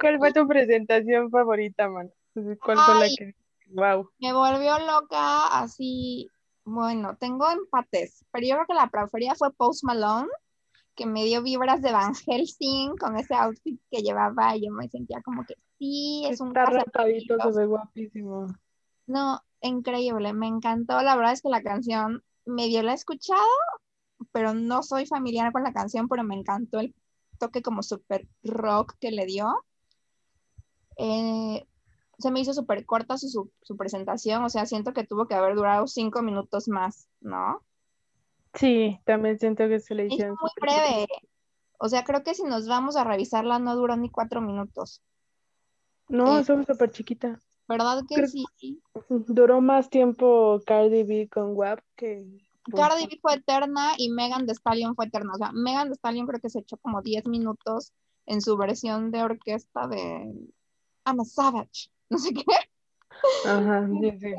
[0.00, 2.12] ¿Cuál fue tu presentación favorita, man?
[2.34, 3.34] ¿Cuál fue la que...
[3.70, 4.08] Wow.
[4.20, 6.30] Me volvió loca así.
[6.64, 10.28] Bueno, tengo empates, pero yo creo que la preferida fue Post Malone,
[10.94, 14.88] que me dio vibras de Van Helsing con ese outfit que llevaba y yo me
[14.88, 18.46] sentía como que sí, es un Está rapadito, se ve guapísimo.
[19.06, 21.00] No, increíble, me encantó.
[21.02, 23.40] La verdad es que la canción medio la he escuchado,
[24.32, 26.94] pero no soy familiar con la canción, pero me encantó el
[27.38, 29.52] toque como super rock que le dio.
[30.96, 31.66] Eh,
[32.18, 35.86] se me hizo súper corta su, presentación, o sea, siento que tuvo que haber durado
[35.88, 37.62] cinco minutos más, ¿no?
[38.54, 40.34] Sí, también siento que se le hicieron.
[40.34, 41.06] Es muy breve.
[41.78, 45.02] O sea, creo que si nos vamos a revisarla no duró ni cuatro minutos.
[46.08, 47.40] No, es súper chiquita.
[47.66, 48.44] ¿Verdad que sí?
[49.08, 52.26] Duró más tiempo Cardi B con WAP que...
[52.76, 55.32] Cardi B fue eterna y Megan Thee Stallion fue eterna.
[55.34, 57.92] O sea, Megan Thee Stallion creo que se echó como 10 minutos
[58.26, 60.32] en su versión de orquesta de
[61.06, 62.44] I'm a Savage, no sé qué.
[63.44, 64.34] Ajá, sí, sí.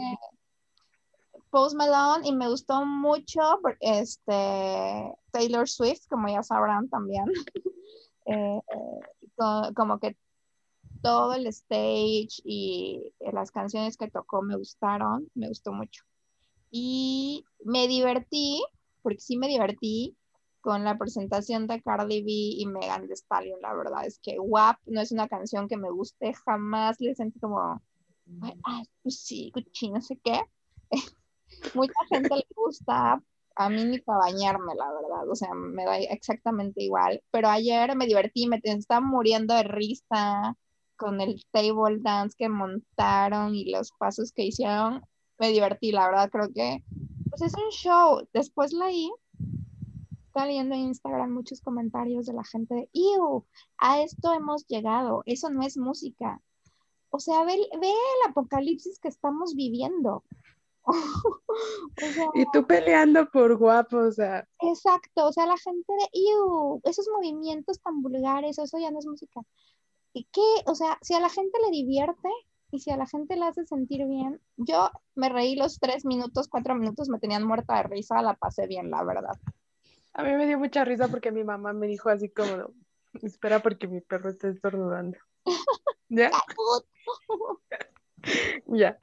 [1.54, 7.26] Post Malone y me gustó mucho este, Taylor Swift, como ya sabrán también.
[8.26, 8.62] Eh,
[9.76, 10.16] como que
[11.02, 16.06] todo el stage y las canciones que tocó me gustaron, me gustó mucho.
[16.72, 18.64] Y me divertí,
[19.02, 20.16] porque sí me divertí
[20.62, 24.78] con la presentación de Cardi B y Megan Thee Stallion, la verdad es que WAP
[24.86, 27.82] no es una canción que me guste, jamás le sentí como,
[28.64, 30.40] ay, pues sí, Gucci, no sé qué.
[31.74, 33.22] Mucha gente le gusta,
[33.56, 37.96] a mí ni para bañarme, la verdad, o sea, me da exactamente igual, pero ayer
[37.96, 40.56] me divertí, me estaba muriendo de risa
[40.96, 45.04] con el table dance que montaron y los pasos que hicieron,
[45.40, 46.84] me divertí, la verdad, creo que,
[47.30, 49.12] pues es un show, después leí
[50.34, 53.46] está leyendo en Instagram muchos comentarios de la gente de, ¡Ew!
[53.78, 56.42] A esto hemos llegado, eso no es música.
[57.12, 60.24] O sea, ve, ve el apocalipsis que estamos viviendo.
[62.36, 64.48] y tú peleando por guapo, o sea.
[64.60, 66.82] Exacto, o sea, la gente de, ¡Ew!
[66.84, 69.42] Esos movimientos tan vulgares, eso ya no es música.
[70.14, 70.42] ¿Y qué?
[70.66, 72.30] O sea, si a la gente le divierte,
[72.74, 76.48] y si a la gente le hace sentir bien, yo me reí los tres minutos,
[76.48, 79.38] cuatro minutos, me tenían muerta de risa, la pasé bien, la verdad.
[80.14, 82.74] A mí me dio mucha risa porque mi mamá me dijo así como,
[83.22, 85.20] espera porque mi perro está estornudando.
[86.10, 86.32] ¿Ya?
[88.66, 88.98] ya.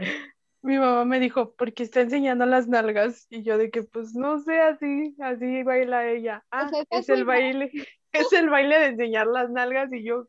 [0.63, 3.27] Mi mamá me dijo, porque está enseñando las nalgas.
[3.31, 6.45] Y yo de que, pues no sé, así, así baila ella.
[6.51, 7.71] Ah, es el baile,
[8.13, 10.27] es el baile de enseñar las nalgas y yo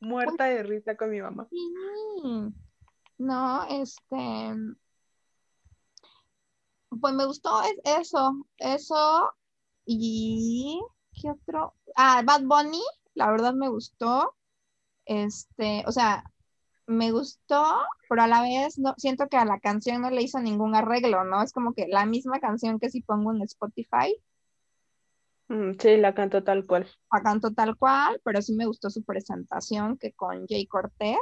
[0.00, 1.48] muerta de risa con mi mamá.
[3.18, 4.54] No, este,
[7.00, 9.32] pues me gustó eso, eso
[9.86, 10.80] y,
[11.14, 11.74] ¿qué otro?
[11.94, 12.82] Ah, Bad Bunny,
[13.14, 14.34] la verdad me gustó.
[15.06, 16.24] Este, o sea,
[16.86, 17.64] me gustó,
[18.08, 21.24] pero a la vez no, siento que a la canción no le hizo ningún arreglo,
[21.24, 21.42] ¿no?
[21.42, 24.16] Es como que la misma canción que si pongo en Spotify.
[25.48, 26.86] Mm, sí, la canto tal cual.
[27.12, 31.18] La canto tal cual, pero sí me gustó su presentación que con Jay Cortez.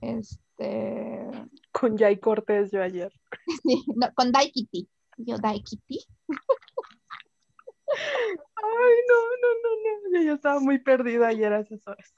[0.00, 1.30] Este.
[1.72, 3.12] Con Jay Cortez yo ayer.
[3.62, 4.88] Sí, no, con Daikiti.
[5.16, 6.04] Yo Daikiti.
[7.88, 10.22] Ay, no, no, no, no.
[10.22, 12.14] Yo estaba muy perdida ayer a esas horas.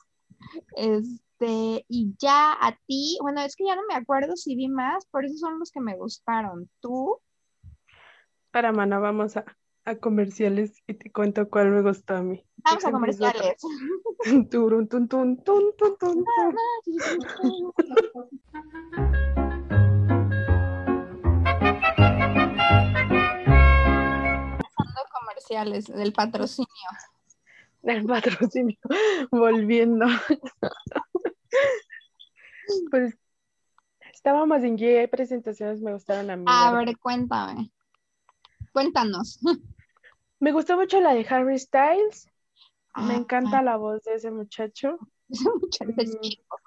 [0.77, 5.07] Este, y ya a ti, bueno, es que ya no me acuerdo si vi más,
[5.07, 6.69] por eso son los que me gustaron.
[6.81, 7.19] ¿Tú?
[8.51, 9.45] Para mana, vamos a,
[9.85, 12.45] a comerciales y te cuento cuál me gustó a mí.
[12.59, 13.57] Vamos a comerciales.
[14.51, 16.25] Turun, tun, tun, tun, tun, tun.
[25.89, 26.69] del patrocinio.
[27.85, 28.77] Del patrocinio,
[29.31, 30.07] volviendo.
[32.91, 33.17] pues
[34.13, 36.45] estábamos en qué presentaciones me gustaron a mí.
[36.49, 37.71] A ver, cuéntame.
[38.73, 39.39] Cuéntanos.
[40.41, 42.27] Me gustó mucho la de Harry Styles.
[42.97, 46.21] Me Ah, encanta la voz de ese muchacho, ese muchacho es Mm.
[46.21, 46.59] chico.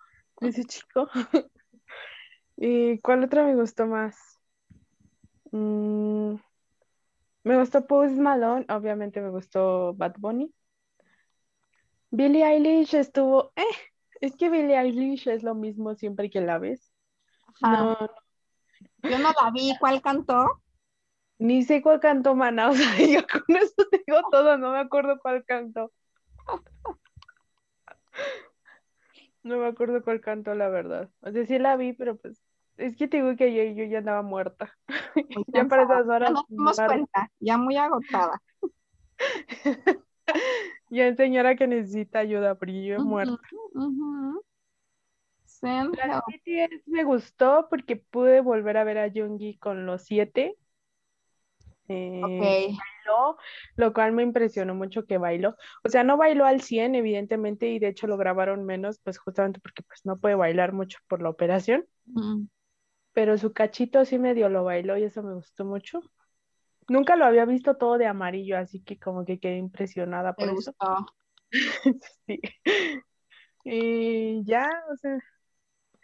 [0.41, 1.09] de ese chico.
[2.57, 4.17] ¿Y cuál otra me gustó más?
[5.51, 6.35] Mm,
[7.43, 10.53] me gustó Post Malone, obviamente me gustó Bad Bunny.
[12.17, 13.61] Billie Eilish estuvo, eh,
[14.21, 16.91] es que Billie Eilish es lo mismo siempre que la ves.
[17.61, 17.95] No,
[19.03, 20.59] Yo no la vi, ¿cuál cantó?
[21.37, 25.19] ni sé cuál cantó Maná, o sea, yo con eso digo todo, no me acuerdo
[25.19, 25.91] cuál cantó.
[29.43, 31.11] No me acuerdo cuál cantó, la verdad.
[31.21, 32.41] O sea, sí la vi, pero pues,
[32.77, 34.75] es que te digo que yo ya andaba muerta.
[35.29, 36.29] Muy Ya para esas horas.
[36.29, 38.41] Ya nos dimos cuenta, ya muy agotada.
[40.89, 43.37] Ya es señora que necesita ayuda, pero yo muerta.
[45.97, 46.23] La help.
[46.27, 50.57] BTS me gustó porque pude volver a ver a Yoongi con los siete.
[51.89, 53.37] Eh, bailó,
[53.77, 55.55] lo cual me impresionó mucho que bailó.
[55.83, 59.59] O sea, no bailó al 100, evidentemente, y de hecho lo grabaron menos, pues justamente
[59.61, 61.85] porque pues no puede bailar mucho por la operación,
[63.13, 66.01] pero su cachito sí medio lo bailó y eso me gustó mucho.
[66.89, 70.53] Nunca lo había visto todo de amarillo, así que como que quedé impresionada ¿Te por
[70.53, 70.73] eso.
[70.73, 71.05] gustó?
[72.27, 72.41] Sí.
[73.63, 75.17] Y ya, o sea,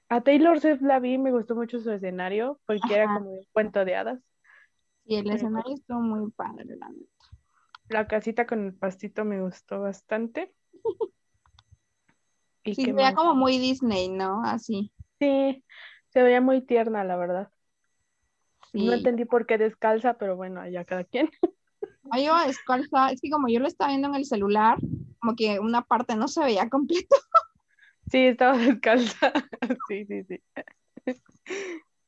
[0.10, 3.86] a Taylor Swift la vi, me gustó mucho su escenario, porque era como un cuento
[3.86, 4.19] de hadas.
[5.06, 7.08] Y el escenario estuvo muy padre, la neta.
[7.89, 10.54] La casita con el pastito me gustó bastante.
[12.65, 14.41] ¿Y Sí, se veía como muy Disney, ¿no?
[14.43, 14.91] Así.
[15.19, 15.63] Sí,
[16.10, 17.50] se veía muy tierna, la verdad.
[18.73, 18.86] Sí.
[18.86, 21.29] No entendí por qué descalza, pero bueno, allá cada quien.
[22.12, 24.77] Ay, yo descalza, es que como yo lo estaba viendo en el celular,
[25.19, 27.15] como que una parte no se veía completo.
[28.12, 29.31] Sí, estaba descalza.
[29.88, 30.43] Sí, sí, sí.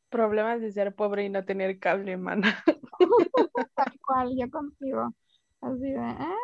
[0.10, 2.64] Problemas de ser pobre y no tener cable, mana.
[3.74, 5.16] Tal cual, yo contigo.
[5.62, 6.36] Así de, ¿eh?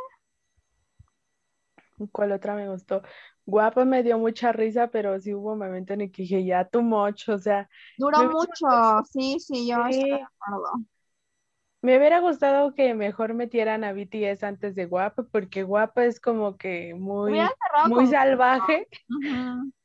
[2.11, 3.01] ¿Cuál otra me gustó?
[3.45, 6.65] Guapa me dio mucha risa, pero sí hubo un momento en el que dije, ya
[6.67, 8.67] too much, o sea, Duró mucho,
[9.11, 10.85] sí, sí, yo estoy de acuerdo.
[11.81, 16.57] me hubiera gustado que mejor metieran a BTS antes de Guapa, porque Guapa es como
[16.57, 18.87] que muy, muy salvaje,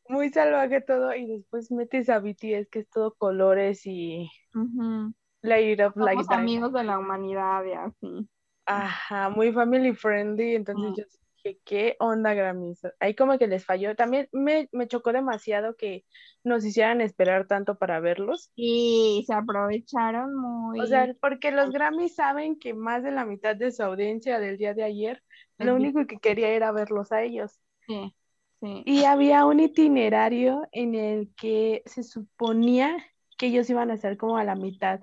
[0.08, 5.14] muy salvaje todo, y después metes a BTS que es todo colores y ujú.
[5.42, 6.30] Light Somos Diamond.
[6.30, 8.28] amigos de la humanidad y así.
[8.66, 11.04] Ajá, muy family friendly, entonces yo
[11.48, 12.82] dije, ¿qué onda, Grammys?
[13.00, 13.94] Ahí como que les falló.
[13.96, 16.04] También me, me chocó demasiado que
[16.44, 18.52] nos hicieran esperar tanto para verlos.
[18.54, 20.80] Sí, se aprovecharon muy.
[20.80, 24.56] O sea, porque los Grammys saben que más de la mitad de su audiencia del
[24.56, 25.22] día de ayer,
[25.58, 27.60] lo único que quería era verlos a ellos.
[27.86, 28.14] sí,
[28.60, 28.84] sí.
[28.84, 32.96] Y había un itinerario en el que se suponía
[33.36, 35.00] que ellos iban a estar como a la mitad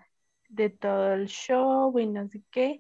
[0.50, 2.80] de todo el show y no sé qué.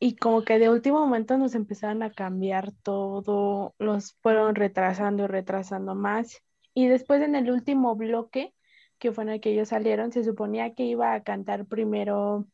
[0.00, 5.26] Y como que de último momento nos empezaron a cambiar todo, los fueron retrasando y
[5.26, 6.42] retrasando más.
[6.72, 8.54] Y después en el último bloque,
[8.98, 12.46] que fue en el que ellos salieron, se suponía que iba a cantar primero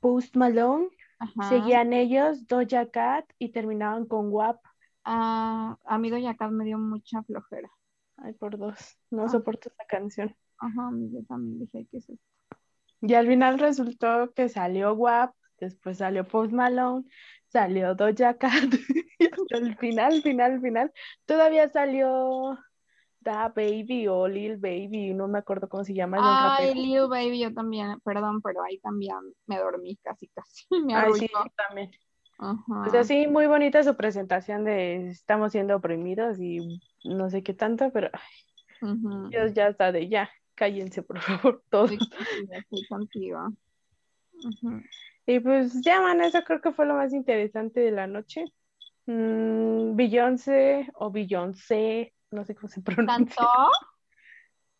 [0.00, 1.48] Post Malone, Ajá.
[1.50, 4.60] seguían ellos, Doja Cat y terminaban con WAP.
[5.04, 7.70] Ah, amigo Yacat me dio mucha flojera.
[8.16, 9.28] Ay, por dos, no Ah.
[9.28, 10.34] soporto esta canción.
[10.58, 12.14] Ajá, yo también dije que eso.
[13.06, 17.04] Y al final resultó que salió WAP, después salió Post Malone,
[17.48, 18.50] salió Doja Cat,
[19.18, 20.92] y hasta el final, final, final,
[21.26, 22.58] todavía salió
[23.20, 26.18] Da Baby o Lil Baby, no me acuerdo cómo se llama,
[26.56, 26.74] Ay.
[26.74, 30.64] Lil Baby, yo también, perdón, pero ahí también me dormí casi, casi.
[30.86, 31.90] Me Ay, sí, también.
[32.38, 32.86] Ajá.
[32.86, 37.52] O sea, sí, muy bonita su presentación de estamos siendo oprimidos y no sé qué
[37.52, 39.00] tanto, pero ay.
[39.30, 41.92] Dios ya está de ya, cállense por favor todos.
[41.92, 43.52] Estoy contigo.
[45.26, 48.44] Y pues ya, man, eso creo que fue lo más interesante de la noche.
[49.06, 53.36] Mm, Beyoncé o Beyoncé, no sé cómo se pronuncia.
[53.36, 53.70] ¿Cantó?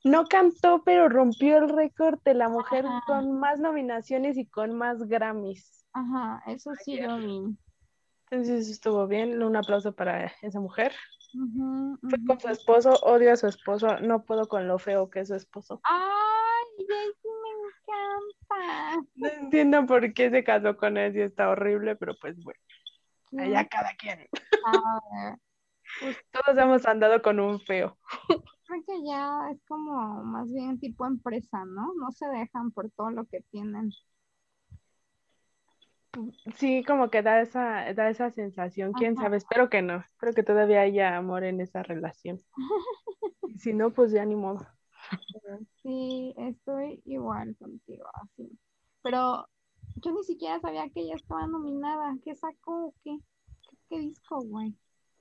[0.05, 3.03] No cantó, pero rompió el récord de la mujer Ajá.
[3.07, 5.87] con más nominaciones y con más Grammys.
[5.95, 7.11] Ajá, eso sí Ayer.
[7.11, 7.57] lo vi.
[8.31, 10.93] Entonces estuvo bien, un aplauso para esa mujer.
[12.01, 15.29] Fue con su esposo, odio a su esposo, no puedo con lo feo que es
[15.29, 15.81] su esposo.
[15.83, 19.09] Ay, Jaycee me encanta.
[19.17, 22.61] No entiendo por qué se casó con él y está horrible, pero pues bueno,
[23.39, 24.29] allá cada quien.
[24.63, 25.39] padre.
[26.01, 27.99] Pues todos hemos andado con un feo.
[28.67, 31.93] Creo que ya es como más bien tipo empresa, ¿no?
[31.95, 33.91] No se dejan por todo lo que tienen.
[36.57, 39.25] Sí, como que da esa, da esa sensación, quién Ajá.
[39.25, 42.43] sabe, espero que no, espero que todavía haya amor en esa relación.
[43.59, 44.67] Si no, pues ya ni modo.
[45.83, 48.59] Sí, estoy igual contigo, así.
[49.03, 49.47] Pero
[49.97, 52.17] Yo ni siquiera sabía que ella estaba nominada.
[52.25, 53.19] ¿Qué sacó o qué?
[53.89, 54.75] ¿Qué disco, güey?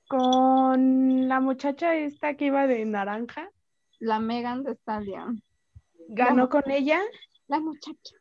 [0.07, 3.49] Con la muchacha esta que iba de naranja.
[3.99, 5.41] La Megan de Stallion.
[6.09, 7.01] Ganó con ella.
[7.47, 8.15] La muchacha.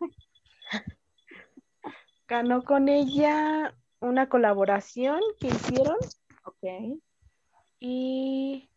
[2.28, 5.96] Ganó con ella una colaboración que hicieron.
[6.44, 7.00] Ok.
[7.80, 8.68] Y.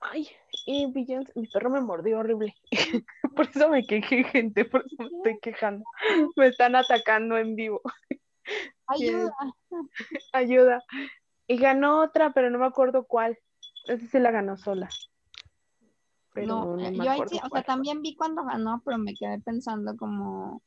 [0.00, 0.28] Ay,
[0.64, 2.54] y Beyoncé, mi perro me mordió horrible.
[3.36, 5.84] por eso me quejé, gente, por eso me estoy quejando.
[6.36, 7.82] Me están atacando en vivo.
[8.86, 9.34] Ayuda.
[10.32, 10.82] Ayuda.
[11.46, 13.38] Y ganó otra, pero no me acuerdo cuál.
[13.86, 14.88] Esa sí la ganó sola.
[16.32, 19.14] Pero no, no, me yo ahí sí, o sea, también vi cuando ganó, pero me
[19.14, 20.62] quedé pensando como,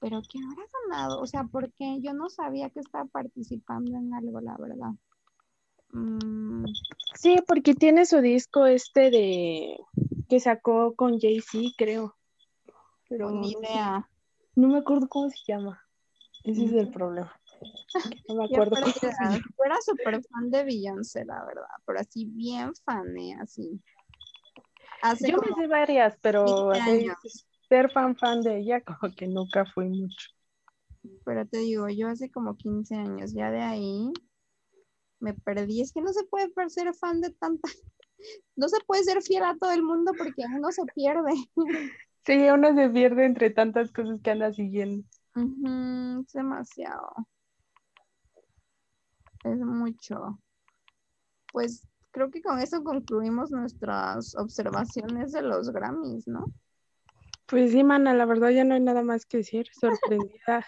[0.00, 1.20] ¿pero qué habrá ganado?
[1.20, 4.90] O sea, porque yo no sabía que estaba participando en algo, la verdad.
[5.92, 6.64] Mm,
[7.20, 9.76] Sí, porque tiene su disco este de
[10.28, 12.16] que sacó con Jay-Z, creo.
[13.10, 14.08] Pero ni idea.
[14.54, 15.82] no me acuerdo cómo se llama.
[16.44, 17.38] Ese es el problema.
[18.28, 19.36] No me acuerdo cómo se llama.
[19.36, 23.36] Yo era súper fan de Beyoncé, la verdad, pero así bien fan, ¿eh?
[23.38, 23.82] Así.
[25.02, 27.46] Hace Yo me sé varias, pero 15 así, años.
[27.70, 30.28] Ser fan fan de ella como que nunca fui mucho.
[31.24, 34.12] Pero te digo, yo hace como 15 años, ya de ahí
[35.18, 35.80] me perdí.
[35.80, 37.70] Es que no se puede ser fan de tanta,
[38.56, 41.32] no se puede ser fiel a todo el mundo porque uno se pierde.
[42.26, 45.02] Sí, uno se pierde entre tantas cosas que anda siguiendo.
[45.34, 47.10] Es demasiado.
[49.42, 50.38] Es mucho.
[51.50, 56.44] Pues creo que con eso concluimos nuestras observaciones de los Grammys, ¿no?
[57.50, 59.66] Pues sí, mana, la verdad ya no hay nada más que decir.
[59.72, 60.64] Sorprendida,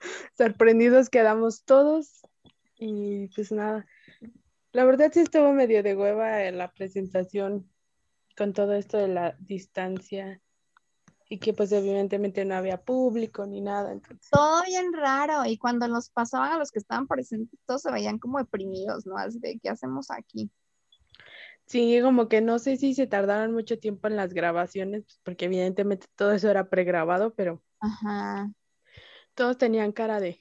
[0.36, 2.20] sorprendidos quedamos todos.
[2.76, 3.86] Y pues nada.
[4.72, 7.68] La verdad sí estuvo medio de hueva en la presentación
[8.36, 10.40] con todo esto de la distancia
[11.30, 13.98] y que pues evidentemente no había público ni nada.
[14.30, 15.46] Todo bien raro.
[15.46, 19.16] Y cuando los pasaban a los que estaban presentes, todos se veían como deprimidos, ¿no?
[19.16, 20.50] Así de, ¿qué hacemos aquí?
[21.68, 25.44] Sí, como que no sé si se tardaron mucho tiempo en las grabaciones, pues, porque
[25.46, 28.50] evidentemente todo eso era pregrabado, pero Ajá.
[29.34, 30.40] todos tenían cara de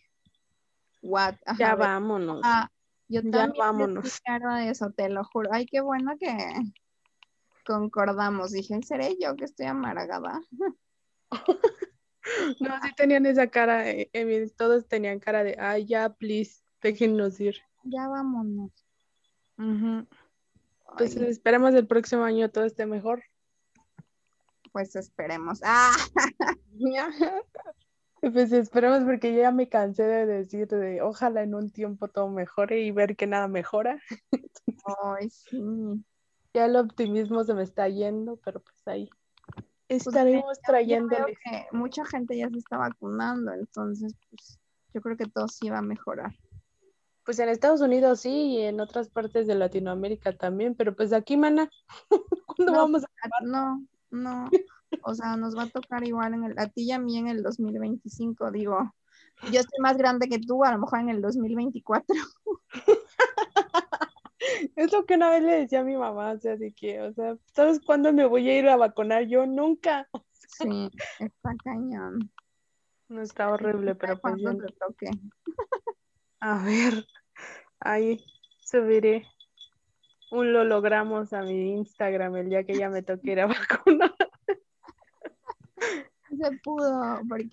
[1.04, 1.36] What?
[1.46, 2.42] Ajá, ya vámonos.
[2.44, 2.70] Ah,
[3.08, 4.04] yo Ya también vámonos.
[4.06, 5.50] sentí cara de eso, te lo juro.
[5.54, 6.36] Ay, qué bueno que
[7.66, 8.52] concordamos.
[8.52, 10.42] Dije, ¿seré yo que estoy amargada?
[12.60, 17.40] No, sí tenían esa cara, eh, evi- todos tenían cara de, ay, ya, please, déjennos
[17.40, 17.56] ir.
[17.84, 18.72] Ya vámonos.
[20.98, 23.24] Pues Ay, esperemos el próximo año todo esté mejor.
[24.72, 25.62] pues esperemos.
[25.64, 25.96] Ah,
[28.20, 32.30] Pues esperemos porque yo ya me cansé de decir de ojalá en un tiempo todo
[32.30, 34.02] mejore y ver que nada mejora.
[35.04, 36.04] ay, sí.
[36.54, 39.08] Ya el optimismo se me está yendo, pero pues ahí
[39.88, 40.58] Pues estaremos
[41.44, 44.60] que mucha gente ya se está vacunando, entonces, pues
[44.96, 46.34] yo creo que todo sí va a mejorar.
[47.28, 51.36] Pues en Estados Unidos sí y en otras partes de Latinoamérica también, pero pues aquí,
[51.36, 51.70] mana,
[52.48, 54.50] ¿cuándo No, vamos a Ah, No, no.
[55.04, 57.28] O sea, nos va a tocar igual en el, a ti y a mí en
[57.28, 58.94] el 2025, digo.
[59.52, 62.16] Yo estoy más grande que tú, a lo mejor en el 2024.
[64.78, 67.12] Es lo que una vez le decía a mi mamá, o sea, de que, o
[67.12, 69.24] sea, ¿sabes cuándo me voy a ir a vacunar?
[69.28, 70.08] Yo nunca.
[70.38, 72.32] Sí, está cañón.
[73.10, 75.10] No está horrible, pero pues Cuando yo- te toque.
[76.40, 77.06] a ver,
[77.80, 78.24] ahí
[78.60, 79.28] subiré
[80.32, 83.48] un lo logramos a mi Instagram el día que ya me toque ir a
[83.88, 84.14] vacunar.
[86.30, 87.50] Se pudo, porque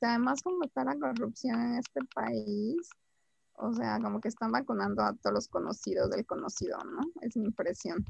[0.00, 2.90] además como está la corrupción en este país,
[3.54, 7.02] o sea, como que están vacunando a todos los conocidos del conocido, ¿no?
[7.20, 8.04] Es mi impresión.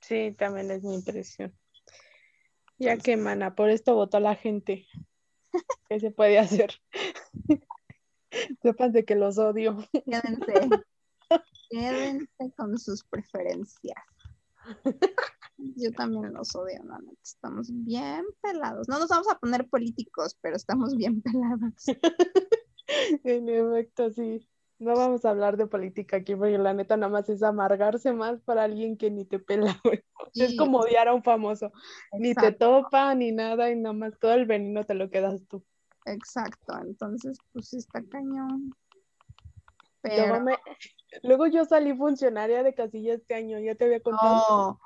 [0.00, 1.52] Sí, también es mi impresión.
[2.78, 4.86] Ya que, mana, por esto votó la gente.
[5.88, 6.70] ¿Qué se puede hacer?
[8.62, 9.76] Sepan de que los odio.
[10.04, 10.84] Quédense,
[11.70, 14.02] quédense con sus preferencias.
[15.56, 17.20] Yo también los odio, la neta.
[17.22, 18.88] Estamos bien pelados.
[18.88, 21.84] No nos vamos a poner políticos, pero estamos bien pelados.
[23.22, 24.48] En efecto, sí.
[24.78, 28.40] No vamos a hablar de política aquí porque la neta nada más es amargarse más
[28.40, 30.00] para alguien que ni te pela, güey.
[30.34, 31.70] Es como odiar a un famoso.
[32.12, 35.62] Ni te topa ni nada y nada más todo el veneno te lo quedas tú.
[36.12, 36.76] Exacto.
[36.80, 38.74] Entonces, pues está cañón.
[40.02, 40.58] Luego, Pero me-
[41.22, 44.34] Luego yo salí funcionaria de casilla este año, ya te había contado.
[44.36, 44.80] no,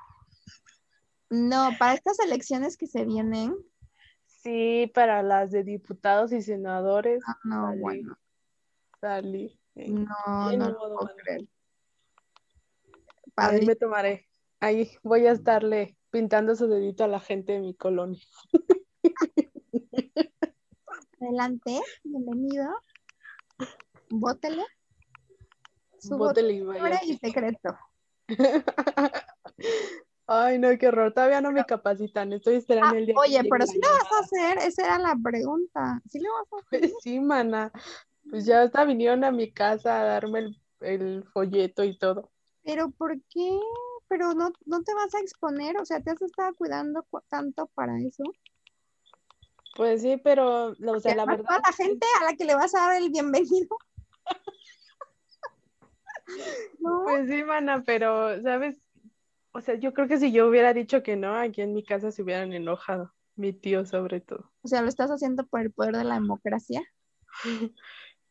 [1.29, 3.55] no, para estas elecciones que se vienen,
[4.25, 7.79] Sí, para las de diputados y senadores ah, no, Salí.
[7.79, 8.17] bueno,
[8.99, 9.59] salí.
[9.75, 11.47] No, Sí, no modo, puedo creer.
[13.37, 14.27] Ahí me tomaré.
[14.59, 18.21] Ahí voy a estarle pintando su dedito a la gente de mi colonia.
[21.23, 22.65] Adelante, bienvenido.
[24.09, 24.65] Bótele.
[25.97, 26.99] Su Bótele y nombre vaya.
[27.05, 27.77] y secreto.
[30.27, 31.13] Ay, no, qué horror.
[31.13, 32.33] Todavía no me capacitan.
[32.33, 35.15] Estoy esperando Ah, el día oye, pero sí lo vas a hacer, esa era la
[35.23, 36.01] pregunta.
[36.09, 36.79] ¿Sí lo vas a hacer?
[36.81, 37.71] Pues sí, mana.
[38.29, 42.31] Pues ya hasta vinieron a mi casa a darme el, el folleto y todo.
[42.65, 43.57] ¿Pero por qué?
[44.09, 45.77] ¿Pero no, no te vas a exponer?
[45.77, 48.25] O sea, ¿te has estado cuidando cu- tanto para eso?
[49.75, 51.45] Pues sí, pero, o sea, la verdad.
[51.65, 53.75] la gente a la que le vas a dar el bienvenido.
[56.79, 58.77] No, Pues sí, mana, pero, ¿sabes?
[59.51, 62.11] O sea, yo creo que si yo hubiera dicho que no, aquí en mi casa
[62.11, 63.13] se hubieran enojado.
[63.35, 64.51] Mi tío, sobre todo.
[64.61, 66.81] o sea, lo estás haciendo por el poder de la democracia.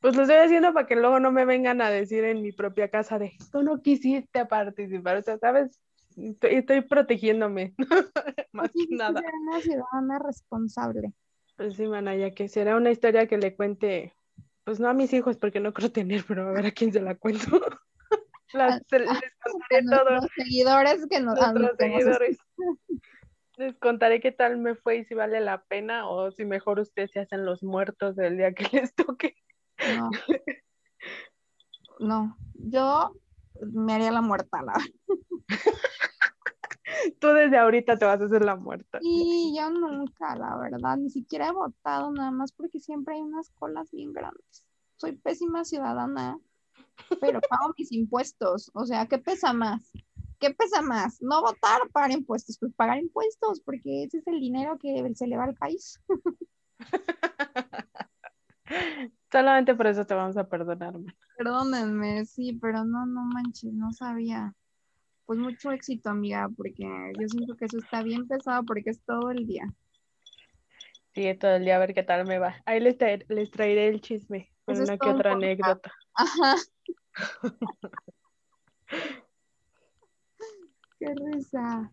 [0.00, 2.88] Pues lo estoy haciendo para que luego no me vengan a decir en mi propia
[2.90, 5.18] casa de, tú no quisiste participar.
[5.18, 5.78] O sea, ¿sabes?
[6.16, 7.72] Estoy, estoy protegiéndome,
[8.52, 9.22] más Sí, que nada.
[9.42, 11.12] una ciudadana responsable.
[11.62, 14.12] Pues sí, mana, ya que será una historia que le cuente,
[14.64, 17.00] pues no a mis hijos, porque no creo tener, pero a ver a quién se
[17.00, 17.46] la cuento.
[18.52, 22.38] Las- les A contaré todo, nuestros seguidores que nos, a los nos seguidores.
[23.58, 27.12] Les contaré qué tal me fue y si vale la pena o si mejor ustedes
[27.12, 29.36] se hacen los muertos del día que les toque.
[29.94, 30.10] No.
[32.00, 33.14] No, yo
[33.60, 34.72] me haría la muerta, la.
[37.20, 38.98] Tú desde ahorita te vas a hacer la muerta.
[39.00, 43.50] Y yo nunca, la verdad, ni siquiera he votado nada más porque siempre hay unas
[43.50, 44.64] colas bien grandes.
[44.96, 46.38] Soy pésima ciudadana,
[47.20, 48.70] pero pago mis impuestos.
[48.74, 49.90] O sea, ¿qué pesa más?
[50.38, 51.20] ¿Qué pesa más?
[51.22, 52.58] No votar o pagar impuestos.
[52.58, 56.00] Pues pagar impuestos, porque ese es el dinero que se le va al país.
[59.30, 60.94] Solamente por eso te vamos a perdonar.
[61.36, 64.54] Perdónenme, sí, pero no, no manches, no sabía.
[65.32, 66.84] Pues mucho éxito, amiga, porque
[67.18, 69.64] yo siento que eso está bien pesado porque es todo el día.
[71.14, 72.56] Sí, todo el día a ver qué tal me va.
[72.66, 75.42] Ahí les, traer- les traeré el chisme con Eso una que un otra podcast.
[75.42, 75.92] anécdota.
[76.12, 76.56] Ajá.
[80.98, 81.90] Qué risa.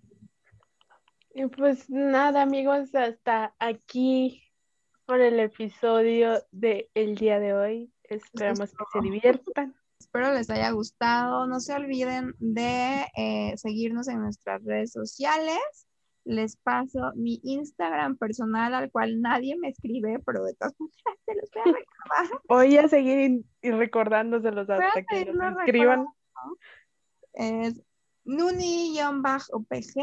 [1.34, 4.44] Y pues nada, amigos, hasta aquí
[5.06, 7.94] por el episodio del día de hoy.
[8.04, 9.79] Esperamos que se diviertan.
[10.12, 11.46] Espero les haya gustado.
[11.46, 15.86] No se olviden de eh, seguirnos en nuestras redes sociales.
[16.26, 21.36] Les paso mi Instagram personal al cual nadie me escribe, pero de todas maneras se
[21.36, 22.42] los voy a recordar.
[22.50, 26.08] Voy a seguir y recordándoselos hasta que nos escriban.
[27.34, 27.80] Es
[28.24, 29.96] Nuni-OPG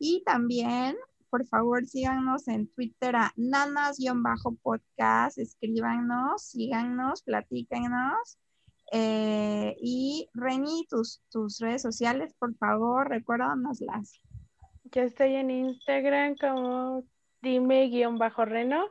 [0.00, 0.96] y también,
[1.30, 8.36] por favor, síganos en Twitter a nanas-podcast, escríbanos, síganos, platíquenos.
[8.92, 14.20] Eh, y Reni, tus, tus redes sociales, por favor, recuérdanoslas.
[14.84, 17.04] Ya estoy en Instagram como
[17.42, 18.86] dime-reno.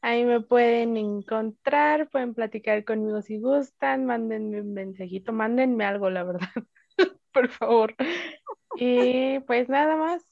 [0.00, 6.24] Ahí me pueden encontrar, pueden platicar conmigo si gustan, mándenme un mensajito, mándenme algo, la
[6.24, 6.48] verdad,
[7.32, 7.94] por favor.
[8.74, 10.24] Y pues nada más,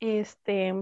[0.00, 0.74] este,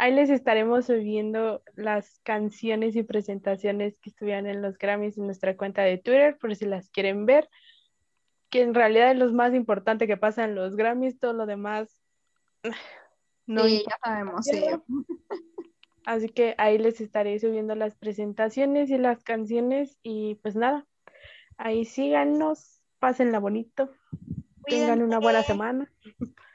[0.00, 5.58] ahí les estaremos subiendo las canciones y presentaciones que estuvieron en los Grammys en nuestra
[5.58, 7.50] cuenta de Twitter, por si las quieren ver,
[8.48, 12.00] que en realidad es lo más importante que pasa en los Grammys, todo lo demás
[13.46, 14.64] no sí, ya sabemos, sí.
[16.06, 20.86] Así que ahí les estaré subiendo las presentaciones y las canciones y pues nada,
[21.58, 23.90] ahí síganos, pásenla bonito,
[24.64, 25.92] tengan una buena semana.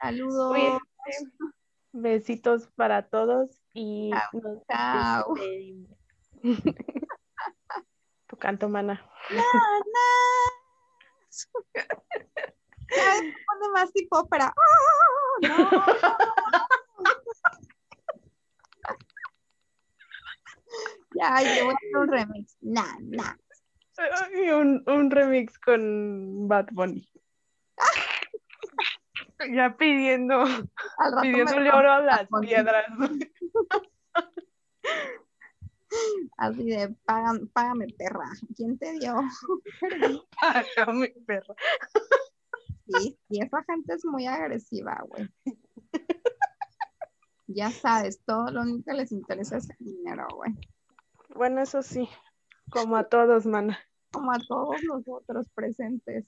[0.00, 0.50] Saludos.
[0.50, 1.55] Cuídense.
[1.98, 5.34] Besitos para todos y Chao, nos chao.
[8.26, 9.02] tu canto, mana.
[9.30, 9.42] Vez
[11.30, 11.48] se
[13.46, 14.52] pone más tipo ópera.
[14.54, 15.38] ¡Ah!
[15.42, 15.70] No.
[21.14, 22.56] Ya, yo voy a hacer un remix.
[22.60, 23.34] Nah, nah.
[24.34, 27.08] Y un, un remix con Bad Bunny.
[29.52, 30.44] Ya pidiendo,
[30.98, 32.86] rato me oro a las piedras.
[36.36, 38.28] Así de, "Pagan- págame, perra.
[38.56, 39.14] ¿Quién te dio?
[40.40, 41.54] Págame, perra.
[42.88, 45.28] Sí, y esa gente es muy agresiva, güey.
[47.48, 50.52] Ya sabes, todo lo único que les interesa es el dinero, güey.
[51.34, 52.08] Bueno, eso sí,
[52.70, 53.78] como a todos, mana.
[54.12, 56.26] Como a todos nosotros presentes.